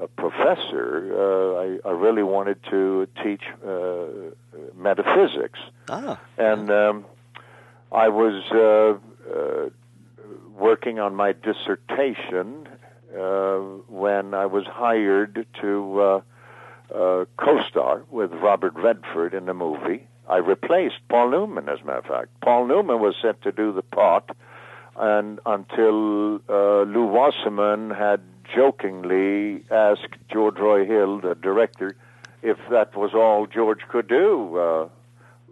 [0.00, 1.14] a professor.
[1.14, 4.06] Uh, I, I really wanted to teach uh,
[4.76, 7.04] metaphysics, Ah, and um,
[7.92, 9.68] I was uh, uh,
[10.58, 12.68] working on my dissertation
[13.16, 16.20] uh, when I was hired to uh,
[16.94, 20.06] uh, co-star with Robert Redford in the movie.
[20.28, 22.28] I replaced Paul Newman, as a matter of fact.
[22.40, 24.30] Paul Newman was set to do the part,
[24.96, 28.20] and until uh, Lew Wasserman had
[28.54, 31.96] jokingly asked George Roy Hill, the director,
[32.42, 34.56] if that was all George could do.
[34.56, 34.88] Uh,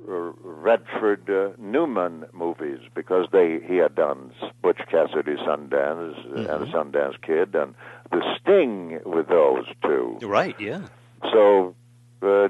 [0.08, 7.20] uh, Redford uh, Newman movies because they he had done Butch Cassidy Sundance and Sundance
[7.20, 7.74] Kid and
[8.10, 10.18] The Sting with those two.
[10.22, 10.86] right, yeah.
[11.22, 11.74] So
[12.22, 12.48] uh,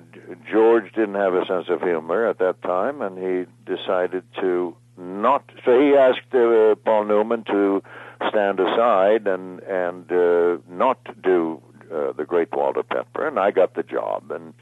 [0.51, 5.45] George didn't have a sense of humor at that time, and he decided to not.
[5.65, 7.83] So he asked uh, Paul Newman to
[8.29, 13.75] stand aside and and uh, not do uh, the Great Waldo Pepper, and I got
[13.75, 14.31] the job.
[14.31, 14.55] And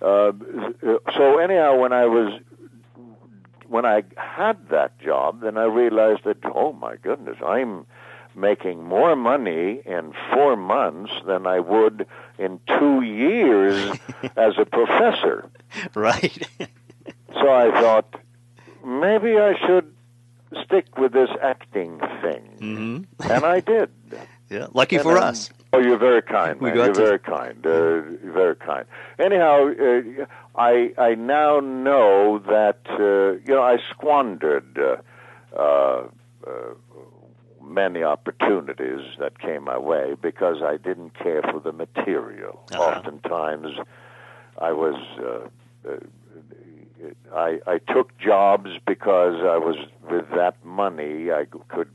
[0.00, 0.32] uh,
[1.16, 2.40] so anyhow, when I was
[3.66, 7.86] when I had that job, then I realized that oh my goodness, I'm
[8.34, 12.06] making more money in four months than I would
[12.40, 13.76] in two years
[14.36, 15.48] as a professor.
[15.94, 16.48] Right.
[17.34, 18.08] So I thought
[18.84, 19.94] maybe I should
[20.64, 22.96] stick with this acting thing, hmm
[23.32, 23.90] and I did.
[24.50, 24.66] Yeah.
[24.74, 25.50] Lucky And for then- us.
[25.72, 27.64] Oh, you're very kind, We got You're to- very kind.
[27.64, 28.84] Uh, you're very kind.
[29.20, 30.26] Anyhow, uh,
[30.56, 34.96] I I now know that uh, you know I squandered uh,
[35.56, 36.02] uh,
[36.44, 36.50] uh,
[37.70, 42.60] many opportunities that came my way because I didn't care for the material.
[42.72, 42.82] Uh-huh.
[42.82, 43.78] Oftentimes,
[44.58, 44.96] I was.
[45.18, 45.96] Uh, uh,
[47.34, 49.76] I, I took jobs because I was
[50.10, 51.88] with that money I could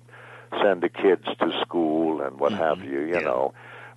[0.63, 3.19] send the kids to school and what have you, you Yeah.
[3.19, 3.53] know.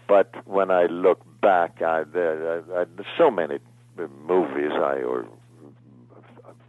[0.07, 2.85] But when I look back, I, there, I, I,
[3.17, 3.59] so many
[3.97, 5.27] movies I or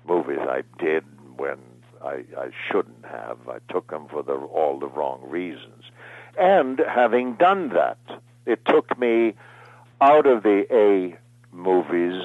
[0.07, 1.03] movies I did
[1.37, 1.57] when
[2.03, 3.37] I, I shouldn't have.
[3.47, 5.83] I took them for the, all the wrong reasons.
[6.37, 7.97] And having done that,
[8.45, 9.33] it took me
[10.01, 11.17] out of the A
[11.53, 12.21] movies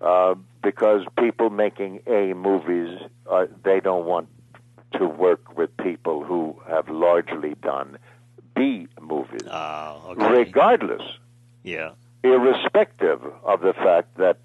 [0.00, 2.98] uh, because people making A movies,
[3.30, 4.28] uh, they don't want
[4.94, 7.98] to work with people who have largely done
[8.54, 10.28] B movies, Oh, okay.
[10.44, 11.02] regardless,
[11.62, 11.90] Yeah.
[12.22, 14.38] irrespective of the fact that,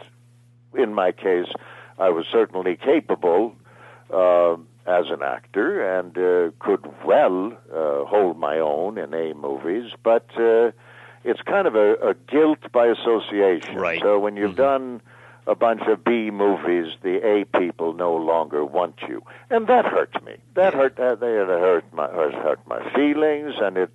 [0.74, 1.48] in my case,
[2.00, 3.56] I was certainly capable
[4.12, 9.92] uh, as an actor and uh, could well uh, hold my own in A movies,
[10.04, 10.72] but uh,
[11.24, 13.76] it's kind of a, a guilt by association.
[13.76, 14.02] Right.
[14.02, 15.02] So when you've done
[15.46, 20.24] a bunch of B movies, the A people no longer want you, and that hurt
[20.24, 20.36] me.
[20.56, 20.96] That hurt.
[20.96, 23.90] They it hurt my hurt hurt my feelings, and it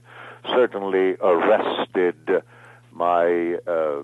[0.48, 2.42] certainly arrested
[2.90, 4.03] my uh,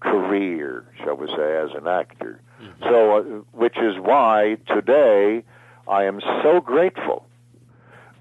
[0.00, 2.40] career, shall we say, as an actor.
[2.82, 5.42] So, uh, which is why today
[5.86, 7.26] I am so grateful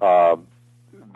[0.01, 0.35] uh,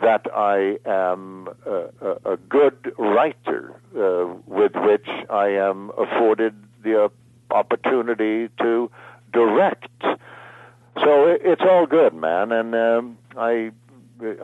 [0.00, 7.10] that I am a, a, good writer, uh, with which I am afforded the
[7.50, 8.90] opportunity to
[9.32, 9.88] direct.
[10.02, 13.72] So it, it's all good, man, and um, I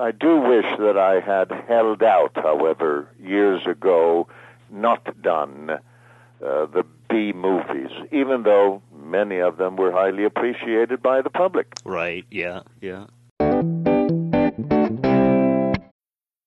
[0.00, 4.26] I do wish that I had held out, however, years ago,
[4.70, 5.78] not done uh,
[6.40, 11.66] the B movies, even though many of them were highly appreciated by the public.
[11.84, 12.24] Right.
[12.30, 12.62] Yeah.
[12.80, 13.06] Yeah.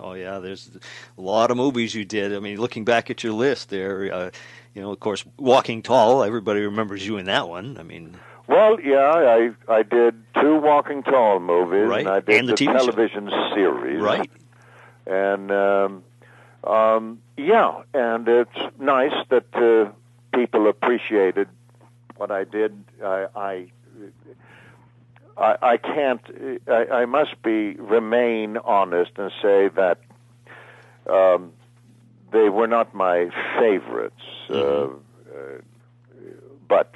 [0.00, 0.70] Oh yeah, there's
[1.16, 2.34] a lot of movies you did.
[2.34, 4.30] I mean, looking back at your list there, uh,
[4.74, 6.22] you know, of course, Walking Tall.
[6.22, 7.76] Everybody remembers you in that one.
[7.78, 12.40] I mean, Well, yeah, I I did two Walking Tall movies, Right, and I did
[12.40, 12.78] and the TV show.
[12.78, 14.30] television series, right?
[15.06, 16.04] And um,
[16.64, 19.90] um, yeah, and it's nice that uh,
[20.36, 21.48] people appreciated
[22.16, 22.84] what I did.
[23.04, 23.66] I I,
[25.38, 26.20] I, I can't.
[26.66, 29.98] I, I must be remain honest and say that
[31.08, 31.52] um,
[32.32, 34.22] they were not my favorites.
[34.50, 34.88] Uh, uh,
[36.66, 36.92] but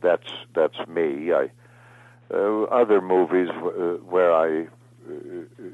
[0.00, 1.32] that's that's me.
[1.32, 1.50] I
[2.32, 4.62] uh, other movies uh, where I,
[5.08, 5.64] uh,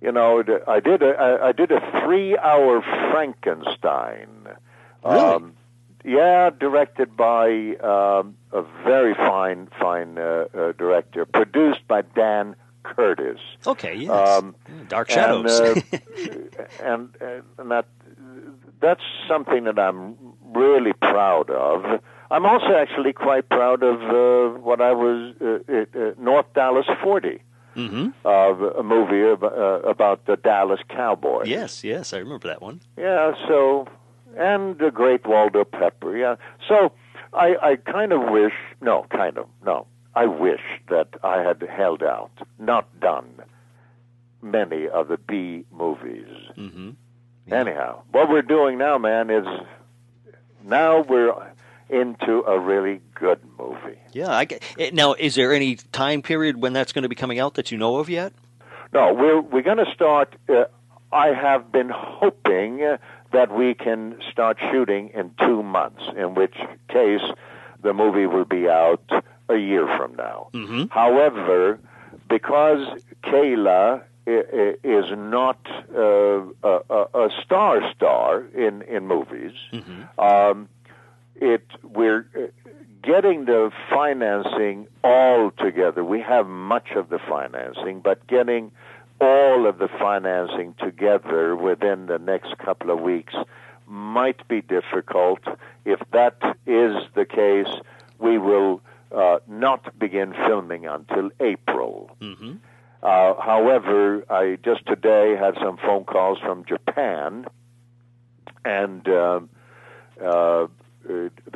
[0.00, 4.48] you know, I did a I, I did a three-hour Frankenstein.
[5.04, 5.52] Really?
[6.04, 13.40] Yeah, directed by um, a very fine fine uh, uh, director, produced by Dan Curtis.
[13.66, 14.10] Okay, yes.
[14.10, 14.54] Um,
[14.88, 15.50] Dark Shadows.
[15.50, 15.82] And,
[16.30, 17.08] uh, and,
[17.58, 17.86] and that
[18.80, 20.16] that's something that I'm
[20.54, 22.00] really proud of.
[22.30, 27.40] I'm also actually quite proud of uh, what I was uh, uh, North Dallas 40,
[27.74, 31.46] hmm of a movie ab- uh, about the Dallas Cowboys.
[31.48, 32.80] Yes, yes, I remember that one.
[32.98, 33.86] Yeah, so
[34.36, 36.16] and the great Waldo Pepper.
[36.16, 36.36] Yeah,
[36.68, 36.92] so
[37.32, 39.86] I I kind of wish no, kind of no.
[40.14, 40.60] I wish
[40.90, 43.42] that I had held out, not done
[44.40, 46.28] many of the B movies.
[46.56, 46.90] Mm-hmm.
[47.52, 49.46] Anyhow, what we're doing now, man, is
[50.62, 51.34] now we're
[51.88, 53.98] into a really good movie.
[54.12, 57.14] Yeah, I get, eh, now is there any time period when that's going to be
[57.14, 58.32] coming out that you know of yet?
[58.92, 60.34] No, we're we're going to start.
[60.48, 60.64] Uh,
[61.12, 62.80] I have been hoping
[63.34, 66.02] that we can start shooting in two months.
[66.16, 66.56] In which
[66.88, 67.20] case,
[67.82, 69.02] the movie will be out
[69.48, 70.48] a year from now.
[70.52, 70.90] Mhm.
[70.90, 71.78] However,
[72.28, 72.80] because
[73.24, 75.06] Kayla is
[75.36, 75.58] not
[75.94, 76.40] uh,
[77.24, 79.52] a, star star in in movies,
[80.18, 80.68] um,
[81.36, 82.40] it we're uh,
[83.02, 86.02] getting the financing all together.
[86.02, 88.72] We have much of the financing, but getting
[89.24, 93.34] all of the financing together within the next couple of weeks
[93.86, 95.40] might be difficult.
[95.84, 97.72] If that is the case,
[98.18, 98.80] we will
[99.14, 101.94] uh, not begin filming until April.
[102.20, 102.54] hmm
[103.14, 107.44] Uh, however, I just today had some phone calls from Japan,
[108.64, 109.50] and um,
[110.20, 110.66] uh, uh,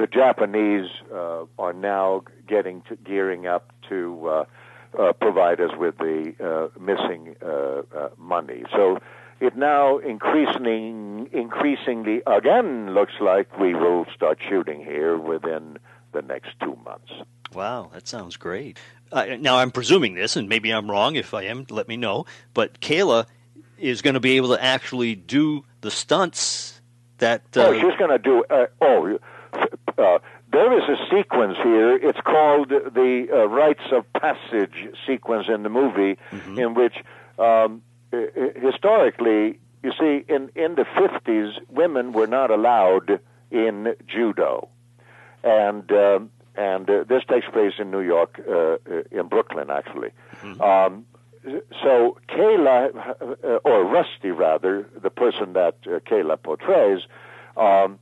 [0.01, 0.91] the Japanese
[1.21, 3.99] uh, are now getting to, gearing up to
[4.99, 8.65] uh, provide us with the uh, missing uh, uh, money.
[8.75, 8.99] So
[9.41, 15.79] it now increasingly, increasingly again looks like we will start shooting here within
[16.13, 17.13] the next two months.
[17.55, 18.79] Wow, that sounds great.
[19.11, 21.17] Uh, now I'm presuming this, and maybe I'm wrong.
[21.17, 22.27] If I am, let me know.
[22.53, 23.27] But Kayla
[23.79, 26.81] is going to be able to actually do the stunts
[27.19, 27.43] that.
[27.57, 28.45] Uh, oh, she's going to do.
[28.51, 29.19] Uh, oh,
[29.97, 30.19] uh,
[30.59, 31.95] there is a sequence here.
[31.97, 36.19] It's called the uh, rites of passage sequence in the movie,
[36.61, 36.97] in which
[37.39, 37.83] um,
[38.13, 38.19] uh,
[38.57, 44.69] historically, you see, in in the fifties, women were not allowed in judo,
[45.43, 45.91] and.
[45.93, 48.79] Um, and uh, this takes place in New York, uh, uh,
[49.13, 50.11] in Brooklyn, actually.
[50.61, 51.07] Um,
[51.85, 57.03] so Kayla, uh, or Rusty rather, the person that uh, Kayla portrays,
[57.57, 58.01] um,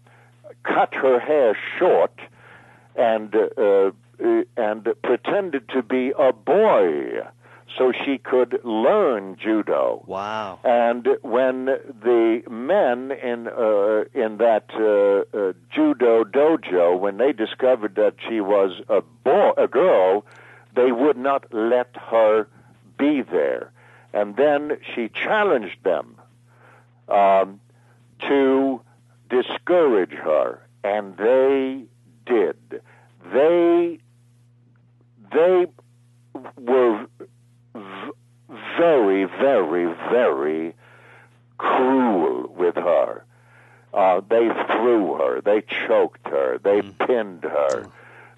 [0.63, 2.19] cut her hair short
[2.97, 3.91] and uh, uh,
[4.57, 7.23] and pretended to be a boy
[7.77, 10.03] so she could learn judo.
[10.07, 10.59] wow.
[10.65, 17.97] And when the men in uh, in that uh, uh, judo dojo, when they discovered
[17.97, 20.25] that she was a boy, a girl,
[20.75, 22.49] they would not let her
[22.99, 23.73] be there.
[24.13, 26.17] And then she challenged them
[27.09, 27.61] um,
[28.21, 28.81] to
[29.29, 31.85] discourage her, and they
[32.27, 32.83] did.
[33.33, 33.99] They
[35.33, 35.67] they
[36.59, 37.07] were
[37.75, 38.11] v-
[38.79, 40.75] very, very, very
[41.59, 43.25] cruel with her.
[43.93, 47.87] Uh, they threw her, they choked her, they pinned her,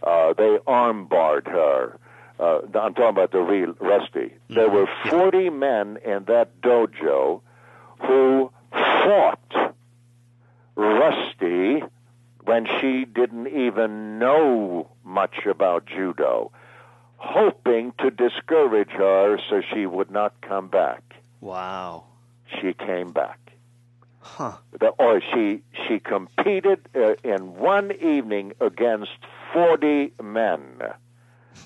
[0.02, 1.98] uh, they armbarred her.
[2.38, 4.34] Uh, I'm talking about the real Rusty.
[4.48, 7.40] There were 40 men in that dojo
[8.00, 9.74] who fought
[10.76, 11.82] Rusty
[12.48, 16.50] when she didn't even know much about judo,
[17.18, 21.02] hoping to discourage her so she would not come back.
[21.42, 22.04] Wow.
[22.58, 23.38] She came back.
[24.20, 24.56] Huh.
[24.80, 29.18] The, or she she competed uh, in one evening against
[29.52, 30.62] 40 men.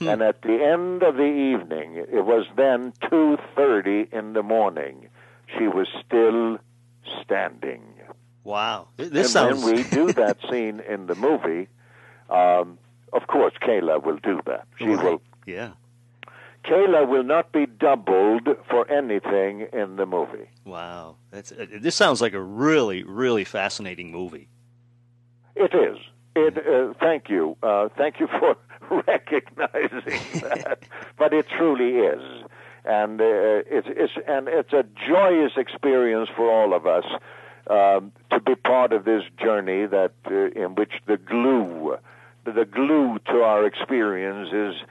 [0.01, 5.09] and at the end of the evening, it was then 2:30 in the morning.
[5.47, 6.59] She was still
[7.21, 7.92] standing.
[8.45, 8.89] Wow.
[8.97, 9.65] This and sounds.
[9.65, 11.69] when we do that scene in the movie,
[12.31, 12.79] um,
[13.13, 14.67] of course, Kayla will do that.
[14.79, 15.05] She Right.
[15.05, 15.23] will.
[15.47, 15.73] Yeah.
[16.65, 20.49] Kayla will not be doubled for anything in the movie.
[20.65, 21.17] Wow.
[21.31, 21.51] That's.
[21.53, 24.49] Uh, this sounds like a really, really fascinating movie.
[25.57, 25.99] It is.
[26.37, 26.57] It.
[26.67, 27.57] Uh, thank you.
[27.63, 28.57] Uh, thank you for
[29.07, 30.79] recognizing that.
[31.19, 32.23] but it truly is,
[32.85, 33.25] and uh,
[33.67, 37.05] it's, it's and it's a joyous experience for all of us
[37.69, 41.97] um, to be part of this journey that uh, in which the glue,
[42.45, 44.83] the glue to our experience is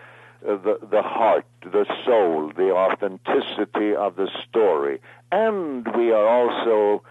[0.48, 5.00] uh, the the heart, the soul, the authenticity of the story,
[5.32, 7.04] and we are also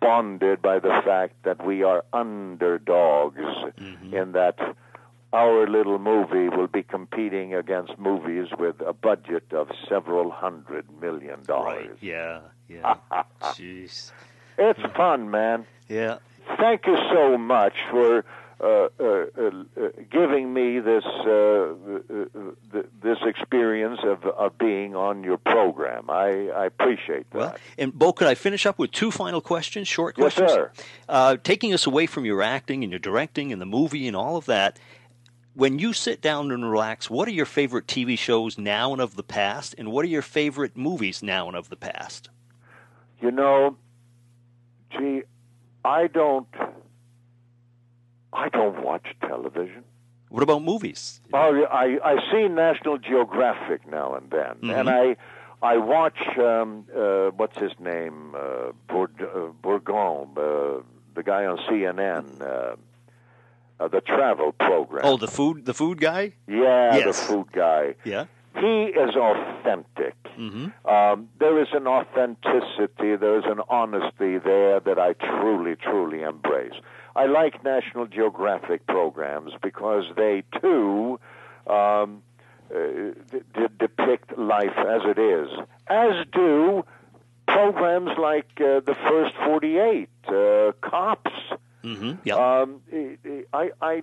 [0.00, 3.40] bonded by the fact that we are underdogs
[4.12, 4.56] in that
[5.32, 11.42] our little movie will be competing against movies with a budget of several hundred million
[11.42, 11.88] dollars.
[11.88, 11.98] Right.
[12.00, 12.40] Yeah.
[12.68, 12.96] Yeah.
[13.42, 14.12] Jeez.
[14.58, 15.66] It's fun, man.
[15.88, 16.18] Yeah.
[16.58, 18.24] Thank you so much for
[18.60, 19.50] uh, uh, uh,
[20.10, 26.10] giving me this uh, uh, this experience of, of being on your program.
[26.10, 27.38] I, I appreciate that.
[27.38, 30.50] Well, and Bo, could I finish up with two final questions, short questions?
[30.50, 30.72] Yes, sir.
[31.08, 34.36] Uh, taking us away from your acting and your directing and the movie and all
[34.36, 34.80] of that,
[35.54, 39.14] when you sit down and relax, what are your favorite TV shows now and of
[39.14, 42.28] the past, and what are your favorite movies now and of the past?
[43.20, 43.76] You know,
[44.90, 45.22] gee,
[45.84, 46.46] I don't.
[48.32, 49.84] I don't watch television.
[50.28, 51.20] What about movies?
[51.32, 55.16] Oh, I I see National Geographic now and then, and I
[55.62, 60.82] I watch um, uh, what's his name uh, Bourg- uh, Bourgon, uh,
[61.14, 62.76] the guy on CNN, uh,
[63.80, 65.04] uh, the travel program.
[65.06, 66.34] Oh, the food, the food guy.
[66.46, 67.04] yeah, yes.
[67.06, 67.94] the food guy.
[68.04, 68.26] Yeah.
[68.60, 70.14] He is authentic.
[70.86, 76.74] Um, there is an authenticity, there is an honesty there that I truly, truly embrace.
[77.16, 81.18] I like National Geographic programs because they too
[81.66, 82.22] um,
[82.74, 82.78] uh,
[83.30, 85.48] d- d- depict life as it is,
[85.88, 86.84] as do
[87.46, 91.30] programs like uh, the First 48, uh, Cops.
[91.84, 92.12] Mm-hmm.
[92.24, 92.34] Yeah.
[92.34, 92.80] Um,
[93.52, 94.02] I, I,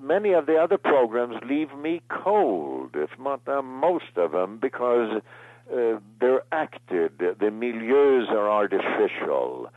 [0.00, 5.22] many of the other programs leave me cold, if not uh, most of them, because
[5.72, 7.18] uh, they're acted.
[7.18, 9.68] The milieus are artificial.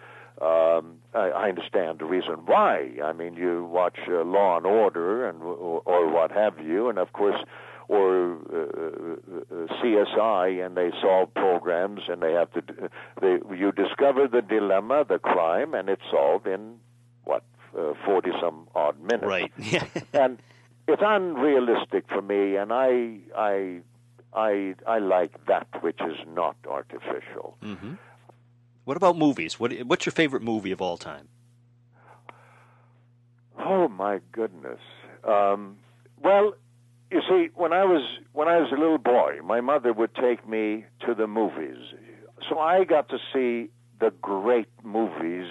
[0.41, 2.91] Um, I, I understand the reason why.
[3.04, 6.98] I mean, you watch uh, Law and Order and or, or what have you, and
[6.98, 7.41] of course,
[7.88, 12.62] or uh, uh, CSI, and they solve programs, and they have to.
[13.22, 16.80] They you discover the dilemma, the crime, and it's solved in
[18.05, 19.26] forty some odd minutes.
[19.26, 19.51] right.
[20.13, 20.39] And
[20.88, 23.82] it's unrealistic for me, and I I
[24.34, 27.57] I I like that which is not artificial.
[28.84, 29.59] what about movies?
[29.59, 31.28] What What's your favorite movie of all time?
[33.57, 34.80] Oh my goodness.
[35.23, 35.78] Um,
[36.21, 36.53] well,
[37.11, 38.03] you see, when I was
[38.34, 41.78] when I was a little boy, my mother would take me to the movies,
[42.49, 43.69] so I got to see
[43.99, 45.47] the great movies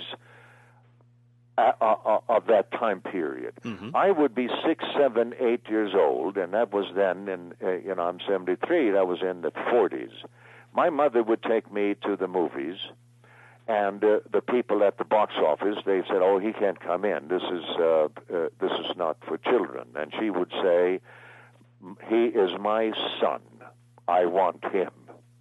[1.57, 3.55] uh, uh, uh, of that time period.
[3.95, 7.29] I would be six, seven, eight years old, and that was then.
[7.29, 8.91] In uh, you know, I'm 73.
[8.91, 10.11] That was in the 40s.
[10.75, 12.77] My mother would take me to the movies
[13.69, 17.29] and uh, the people at the box office they said oh he can't come in
[17.29, 21.01] this is uh, uh, this is not for children and she would say
[22.11, 23.41] he is my son
[24.07, 24.91] i want him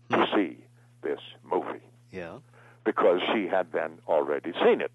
[0.10, 0.56] to see
[1.02, 1.84] this movie
[2.14, 2.38] Yeah.
[2.86, 4.92] because she had then already seen it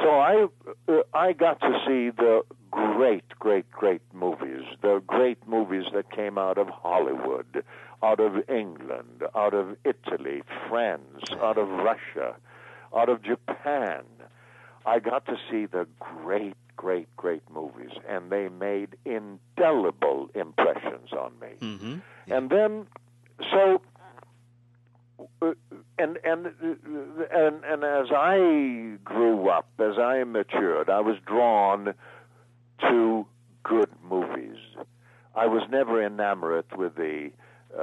[0.00, 0.46] so i
[0.88, 6.36] uh, i got to see the great great great movies the great movies that came
[6.38, 7.64] out of hollywood
[8.02, 12.34] out of england out of italy france out of russia
[12.96, 14.02] out of japan
[14.86, 21.32] i got to see the great great great movies and they made indelible impressions on
[21.40, 21.96] me Mm-hmm.
[22.28, 22.86] and then
[23.50, 23.80] so
[25.42, 25.52] uh,
[25.98, 26.46] and and
[27.32, 31.94] and and as I grew up, as I matured, I was drawn
[32.82, 33.26] to
[33.64, 34.56] good movies.
[35.34, 37.30] I was never enamored with the
[37.74, 37.78] uh,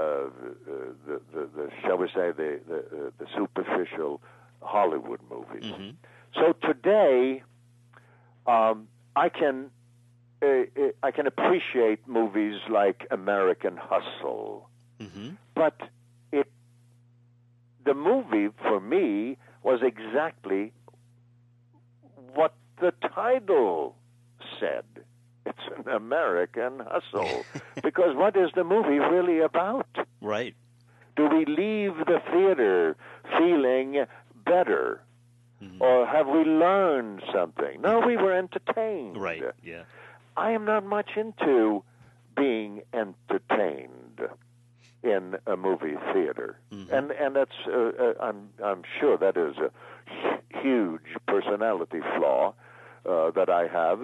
[1.05, 4.22] the, the, the shall we say the the, uh, the superficial
[4.61, 5.72] Hollywood movies.
[6.34, 7.43] So today,
[8.47, 9.70] um, I can
[10.41, 10.63] uh, uh,
[11.03, 14.70] I can appreciate movies like American Hustle,
[15.53, 15.89] but it
[17.86, 20.73] the movie for me was exactly
[22.33, 23.95] what the title
[24.59, 24.83] said.
[25.45, 27.45] It's an American hustle.
[27.83, 29.88] because what is the movie really about?
[30.21, 30.55] Right.
[31.15, 32.97] Do we leave the theater
[33.38, 34.05] feeling
[34.45, 35.01] better?
[35.63, 35.81] Mm-hmm.
[35.81, 37.81] Or have we learned something?
[37.81, 39.21] No, we were entertained.
[39.21, 39.41] Right.
[39.63, 39.83] Yeah.
[40.36, 41.83] I am not much into
[42.36, 44.19] being entertained
[45.06, 49.72] in a movie theater, and and that's uh, uh, I'm I'm sure that is a
[50.62, 52.53] huge personality flaw
[53.08, 53.99] uh, that I have,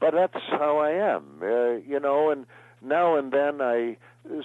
[0.00, 2.30] but that's how I am, uh, you know.
[2.30, 2.46] And
[2.82, 3.96] now and then I,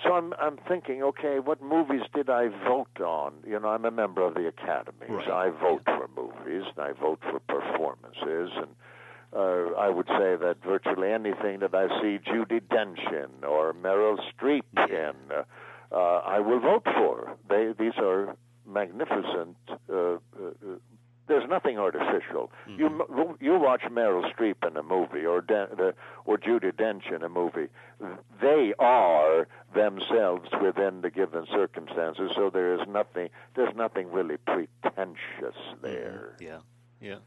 [0.04, 3.34] so I'm I'm thinking, okay, what movies did I vote on?
[3.46, 5.26] You know, I'm a member of the Academy, Right.
[5.28, 8.68] so I vote for movies and I vote for performances and
[9.36, 14.18] uh, I would say that virtually anything that I see Judi Dench in or Meryl
[14.32, 15.44] Streep in, uh,
[15.92, 17.36] uh, I will vote for.
[17.50, 18.36] They these are
[18.66, 19.58] magnificent.
[19.70, 20.78] Uh, uh, uh
[21.28, 22.52] there's nothing artificial.
[22.70, 22.80] Mm-hmm.
[22.80, 25.92] You you watch Meryl Streep in a movie or Den, uh,
[26.26, 27.68] or Judi Dench in a movie.
[28.42, 32.32] They are themselves within the given circumstances.
[32.36, 33.30] So there is nothing.
[33.56, 35.82] There's nothing really pretentious mm-hmm.
[35.82, 36.38] there.
[36.40, 36.60] Yeah,
[37.02, 37.18] yeah.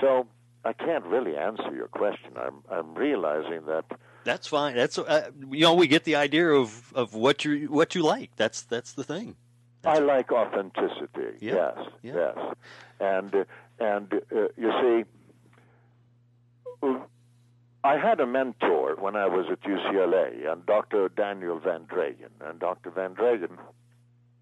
[0.00, 0.26] So
[0.64, 2.32] I can't really answer your question.
[2.36, 3.84] I'm I'm realizing that.
[4.24, 4.76] That's fine.
[4.76, 8.30] That's uh, you know we get the idea of, of what you what you like.
[8.36, 9.36] That's that's the thing.
[9.82, 11.38] That's I like authenticity.
[11.40, 11.54] Yeah.
[11.54, 12.12] Yes, yeah.
[12.14, 12.54] yes,
[13.00, 13.44] and uh,
[13.80, 15.04] and uh, you
[16.82, 16.96] see,
[17.84, 21.08] I had a mentor when I was at UCLA, and Dr.
[21.08, 22.90] Daniel Van Dragen, and Dr.
[22.90, 23.58] Van Dragen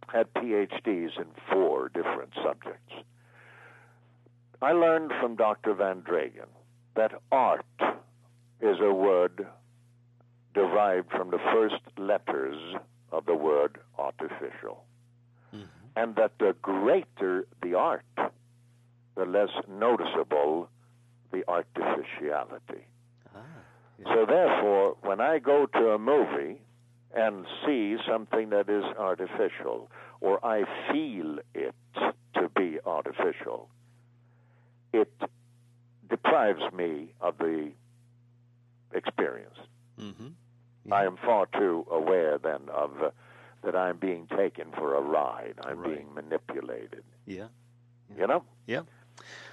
[0.09, 2.93] had PhDs in four different subjects.
[4.61, 5.73] I learned from Dr.
[5.73, 6.49] Van Dragen
[6.97, 7.65] that art
[8.61, 9.47] is a word
[10.55, 12.57] derived from the first letters
[13.13, 14.85] of the word artificial.
[15.55, 15.65] Mm-hmm.
[15.97, 18.05] And that the greater the art,
[19.17, 20.69] the less noticeable
[21.33, 22.87] the artificiality.
[23.35, 23.41] Ah,
[23.99, 24.15] yeah.
[24.15, 26.61] So, therefore, when I go to a movie
[27.15, 29.91] and see something that is artificial,
[30.21, 31.75] or I feel it
[32.35, 33.69] to be artificial,
[34.93, 35.13] it
[36.09, 37.71] deprives me of the
[38.93, 39.57] experience.
[40.01, 40.29] Mm-hmm.
[40.87, 40.95] Yeah.
[40.95, 43.11] I am far too aware then of uh,
[43.63, 45.55] that I'm being taken for a ride.
[45.63, 45.97] I'm right.
[45.97, 47.05] being manipulated.
[47.27, 47.37] Yeah.
[47.37, 48.21] yeah.
[48.21, 48.45] You know?
[48.67, 48.83] Yeah.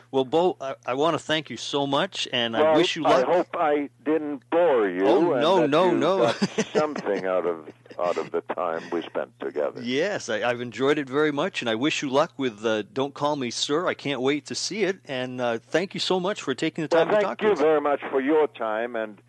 [0.10, 3.04] Well, Bo, I, I, want to thank you so much, and well, I wish you
[3.04, 3.28] luck.
[3.28, 5.06] I hope I didn't bore you.
[5.06, 6.32] Oh no, no, no!
[6.74, 7.68] something out of
[8.00, 9.82] out of the time we spent together.
[9.82, 13.14] Yes, I, have enjoyed it very much, and I wish you luck with uh, "Don't
[13.14, 16.42] Call Me Sir." I can't wait to see it, and uh, thank you so much
[16.42, 17.50] for taking the time well, to talk to us.
[17.50, 19.22] Thank you very much for your time, and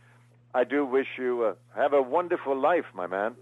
[0.55, 3.37] I do wish you uh, have a wonderful life, my man.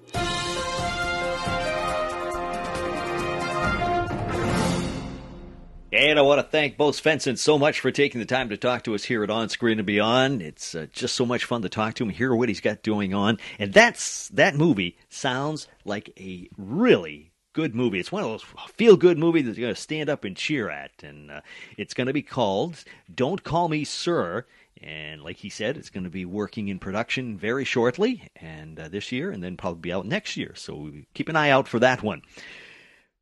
[5.93, 8.85] And I want to thank Bo Svenson so much for taking the time to talk
[8.85, 10.43] to us here at On Screen and Beyond.
[10.43, 13.15] It's uh, just so much fun to talk to him, hear what he's got going
[13.15, 13.39] on.
[13.59, 17.99] And that's that movie sounds like a really good movie.
[17.99, 18.45] It's one of those
[18.75, 20.91] feel good movies that you're going to stand up and cheer at.
[21.03, 21.41] And uh,
[21.79, 24.45] it's going to be called Don't Call Me Sir.
[24.83, 28.89] And like he said, it's going to be working in production very shortly, and uh,
[28.89, 30.53] this year, and then probably be out next year.
[30.55, 32.23] So keep an eye out for that one.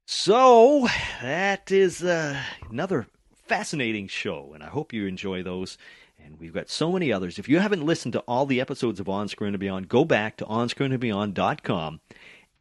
[0.07, 0.89] So
[1.23, 2.39] that is uh,
[2.71, 3.07] another
[3.47, 5.79] fascinating show, and I hope you enjoy those.
[6.23, 7.39] And we've got so many others.
[7.39, 10.37] If you haven't listened to all the episodes of On Screen and Beyond, go back
[10.39, 12.01] to onscreenandbeyond.com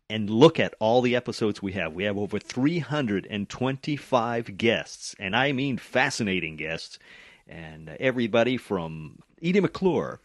[0.09, 1.93] and look at all the episodes we have.
[1.93, 6.99] We have over 325 guests, and I mean fascinating guests.
[7.53, 10.17] And everybody from Edie McClurg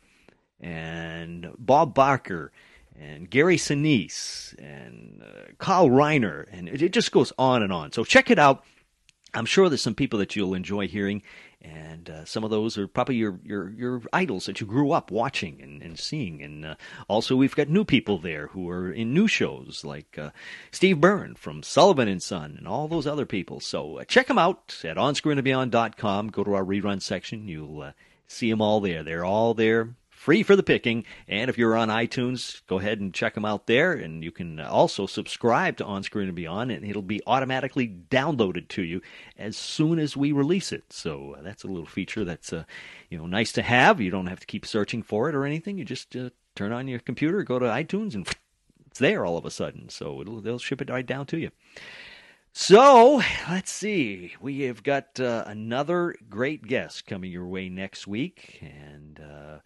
[0.61, 2.53] and Bob Barker
[2.99, 7.93] and Gary Sinise and uh, Carl Reiner, and it, it just goes on and on.
[7.93, 8.65] So check it out.
[9.35, 11.23] I'm sure there's some people that you'll enjoy hearing,
[11.61, 15.11] and uh, some of those are probably your, your, your idols that you grew up
[15.11, 16.41] watching and, and seeing.
[16.43, 16.75] And uh,
[17.09, 20.31] also, we've got new people there who are in new shows, like uh,
[20.71, 23.59] Steve Byrne from Sullivan and Son, and all those other people.
[23.61, 26.29] So uh, check them out at onscreenandbeyond.com.
[26.29, 27.49] Go to our rerun section.
[27.49, 27.93] You'll uh,
[28.29, 29.03] see them all there.
[29.03, 31.05] They're all there free for the picking.
[31.29, 33.93] And if you're on iTunes, go ahead and check them out there.
[33.93, 38.69] And you can also subscribe to On Screen and Beyond, and it'll be automatically downloaded
[38.69, 39.01] to you
[39.39, 40.93] as soon as we release it.
[40.93, 42.65] So uh, that's a little feature that's uh,
[43.09, 44.01] you know nice to have.
[44.01, 45.79] You don't have to keep searching for it or anything.
[45.79, 48.29] You just uh, turn on your computer, go to iTunes, and
[48.87, 49.89] it's there all of a sudden.
[49.89, 51.53] So they'll ship it right down to you.
[52.53, 54.35] So let's see.
[54.41, 59.59] We have got uh, another great guest coming your way next week, and uh,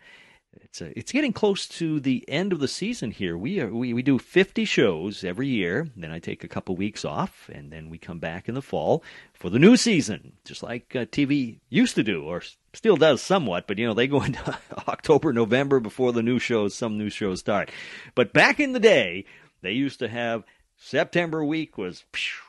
[0.61, 3.37] it's a, it's getting close to the end of the season here.
[3.37, 5.89] We are we, we do 50 shows every year.
[5.97, 9.03] Then I take a couple weeks off, and then we come back in the fall
[9.33, 12.43] for the new season, just like uh, TV used to do, or
[12.73, 13.67] still does somewhat.
[13.67, 16.75] But you know they go into October, November before the new shows.
[16.75, 17.71] Some new shows start.
[18.15, 19.25] But back in the day,
[19.63, 20.45] they used to have
[20.77, 22.05] September week was.
[22.13, 22.42] Phew,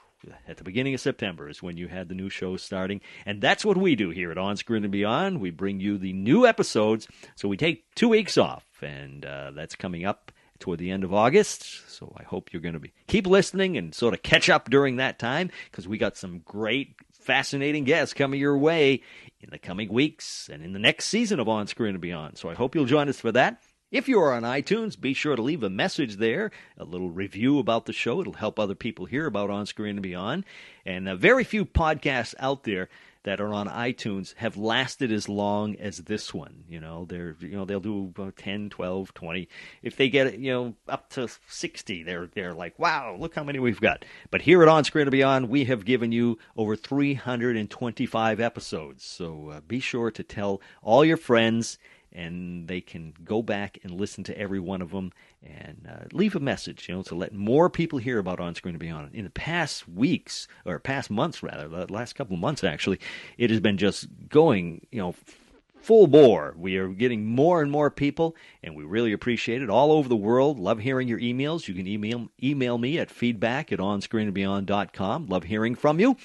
[0.48, 3.02] at the beginning of September is when you had the new show starting.
[3.26, 5.40] And that's what we do here at On Screen and Beyond.
[5.40, 7.08] We bring you the new episodes.
[7.36, 11.14] So we take two weeks off, and uh, that's coming up toward the end of
[11.14, 11.90] August.
[11.90, 14.98] So I hope you're going to be keep listening and sort of catch up during
[14.98, 19.02] that time because we got some great, fascinating guests coming your way
[19.42, 22.38] in the coming weeks and in the next season of On Screen and Beyond.
[22.38, 23.62] So I hope you'll join us for that.
[23.94, 27.60] If you are on iTunes, be sure to leave a message there, a little review
[27.60, 28.22] about the show.
[28.22, 30.46] It'll help other people hear about On Screen and Beyond.
[30.84, 32.90] And uh, very few podcasts out there
[33.22, 36.64] that are on iTunes have lasted as long as this one.
[36.68, 39.48] You know, they're you know they'll do about 10, 12, 20.
[39.84, 43.60] If they get you know up to 60, they're they're like, "Wow, look how many
[43.60, 48.40] we've got." But here at On Screen and Beyond, we have given you over 325
[48.40, 49.06] episodes.
[49.06, 51.78] So uh, be sure to tell all your friends
[52.14, 55.12] and they can go back and listen to every one of them
[55.44, 58.76] and uh, leave a message, you know, to let more people hear about On Screen
[58.76, 59.14] and Beyond.
[59.14, 63.00] In the past weeks, or past months rather, the last couple of months actually,
[63.38, 65.16] it has been just going, you know,
[65.82, 66.56] full bore.
[66.58, 70.16] We are getting more and more people, and we really appreciate it all over the
[70.16, 70.60] world.
[70.60, 71.68] Love hearing your emails.
[71.68, 75.28] You can email email me at feedback at onscreenandbeyond.com.
[75.28, 76.16] Love hearing from you.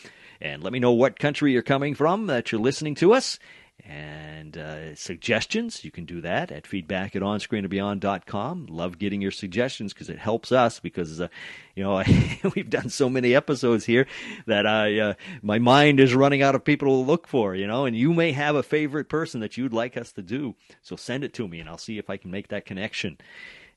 [0.40, 3.40] And let me know what country you're coming from that you're listening to us
[3.84, 5.84] and uh, suggestions.
[5.84, 8.66] You can do that at feedback at onscreenandbeyond.com.
[8.70, 11.28] Love getting your suggestions because it helps us because, uh,
[11.74, 12.02] you know,
[12.54, 14.06] we've done so many episodes here
[14.46, 17.86] that I, uh, my mind is running out of people to look for, you know,
[17.86, 20.54] and you may have a favorite person that you'd like us to do.
[20.82, 23.18] So send it to me and I'll see if I can make that connection.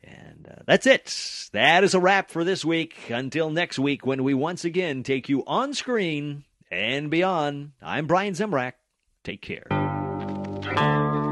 [0.04, 1.50] And uh, that's it.
[1.54, 3.10] That is a wrap for this week.
[3.10, 8.34] Until next week, when we once again take you on screen and beyond, I'm Brian
[8.34, 8.74] Zemrak.
[9.24, 9.81] Take care.
[10.76, 11.31] Thank you.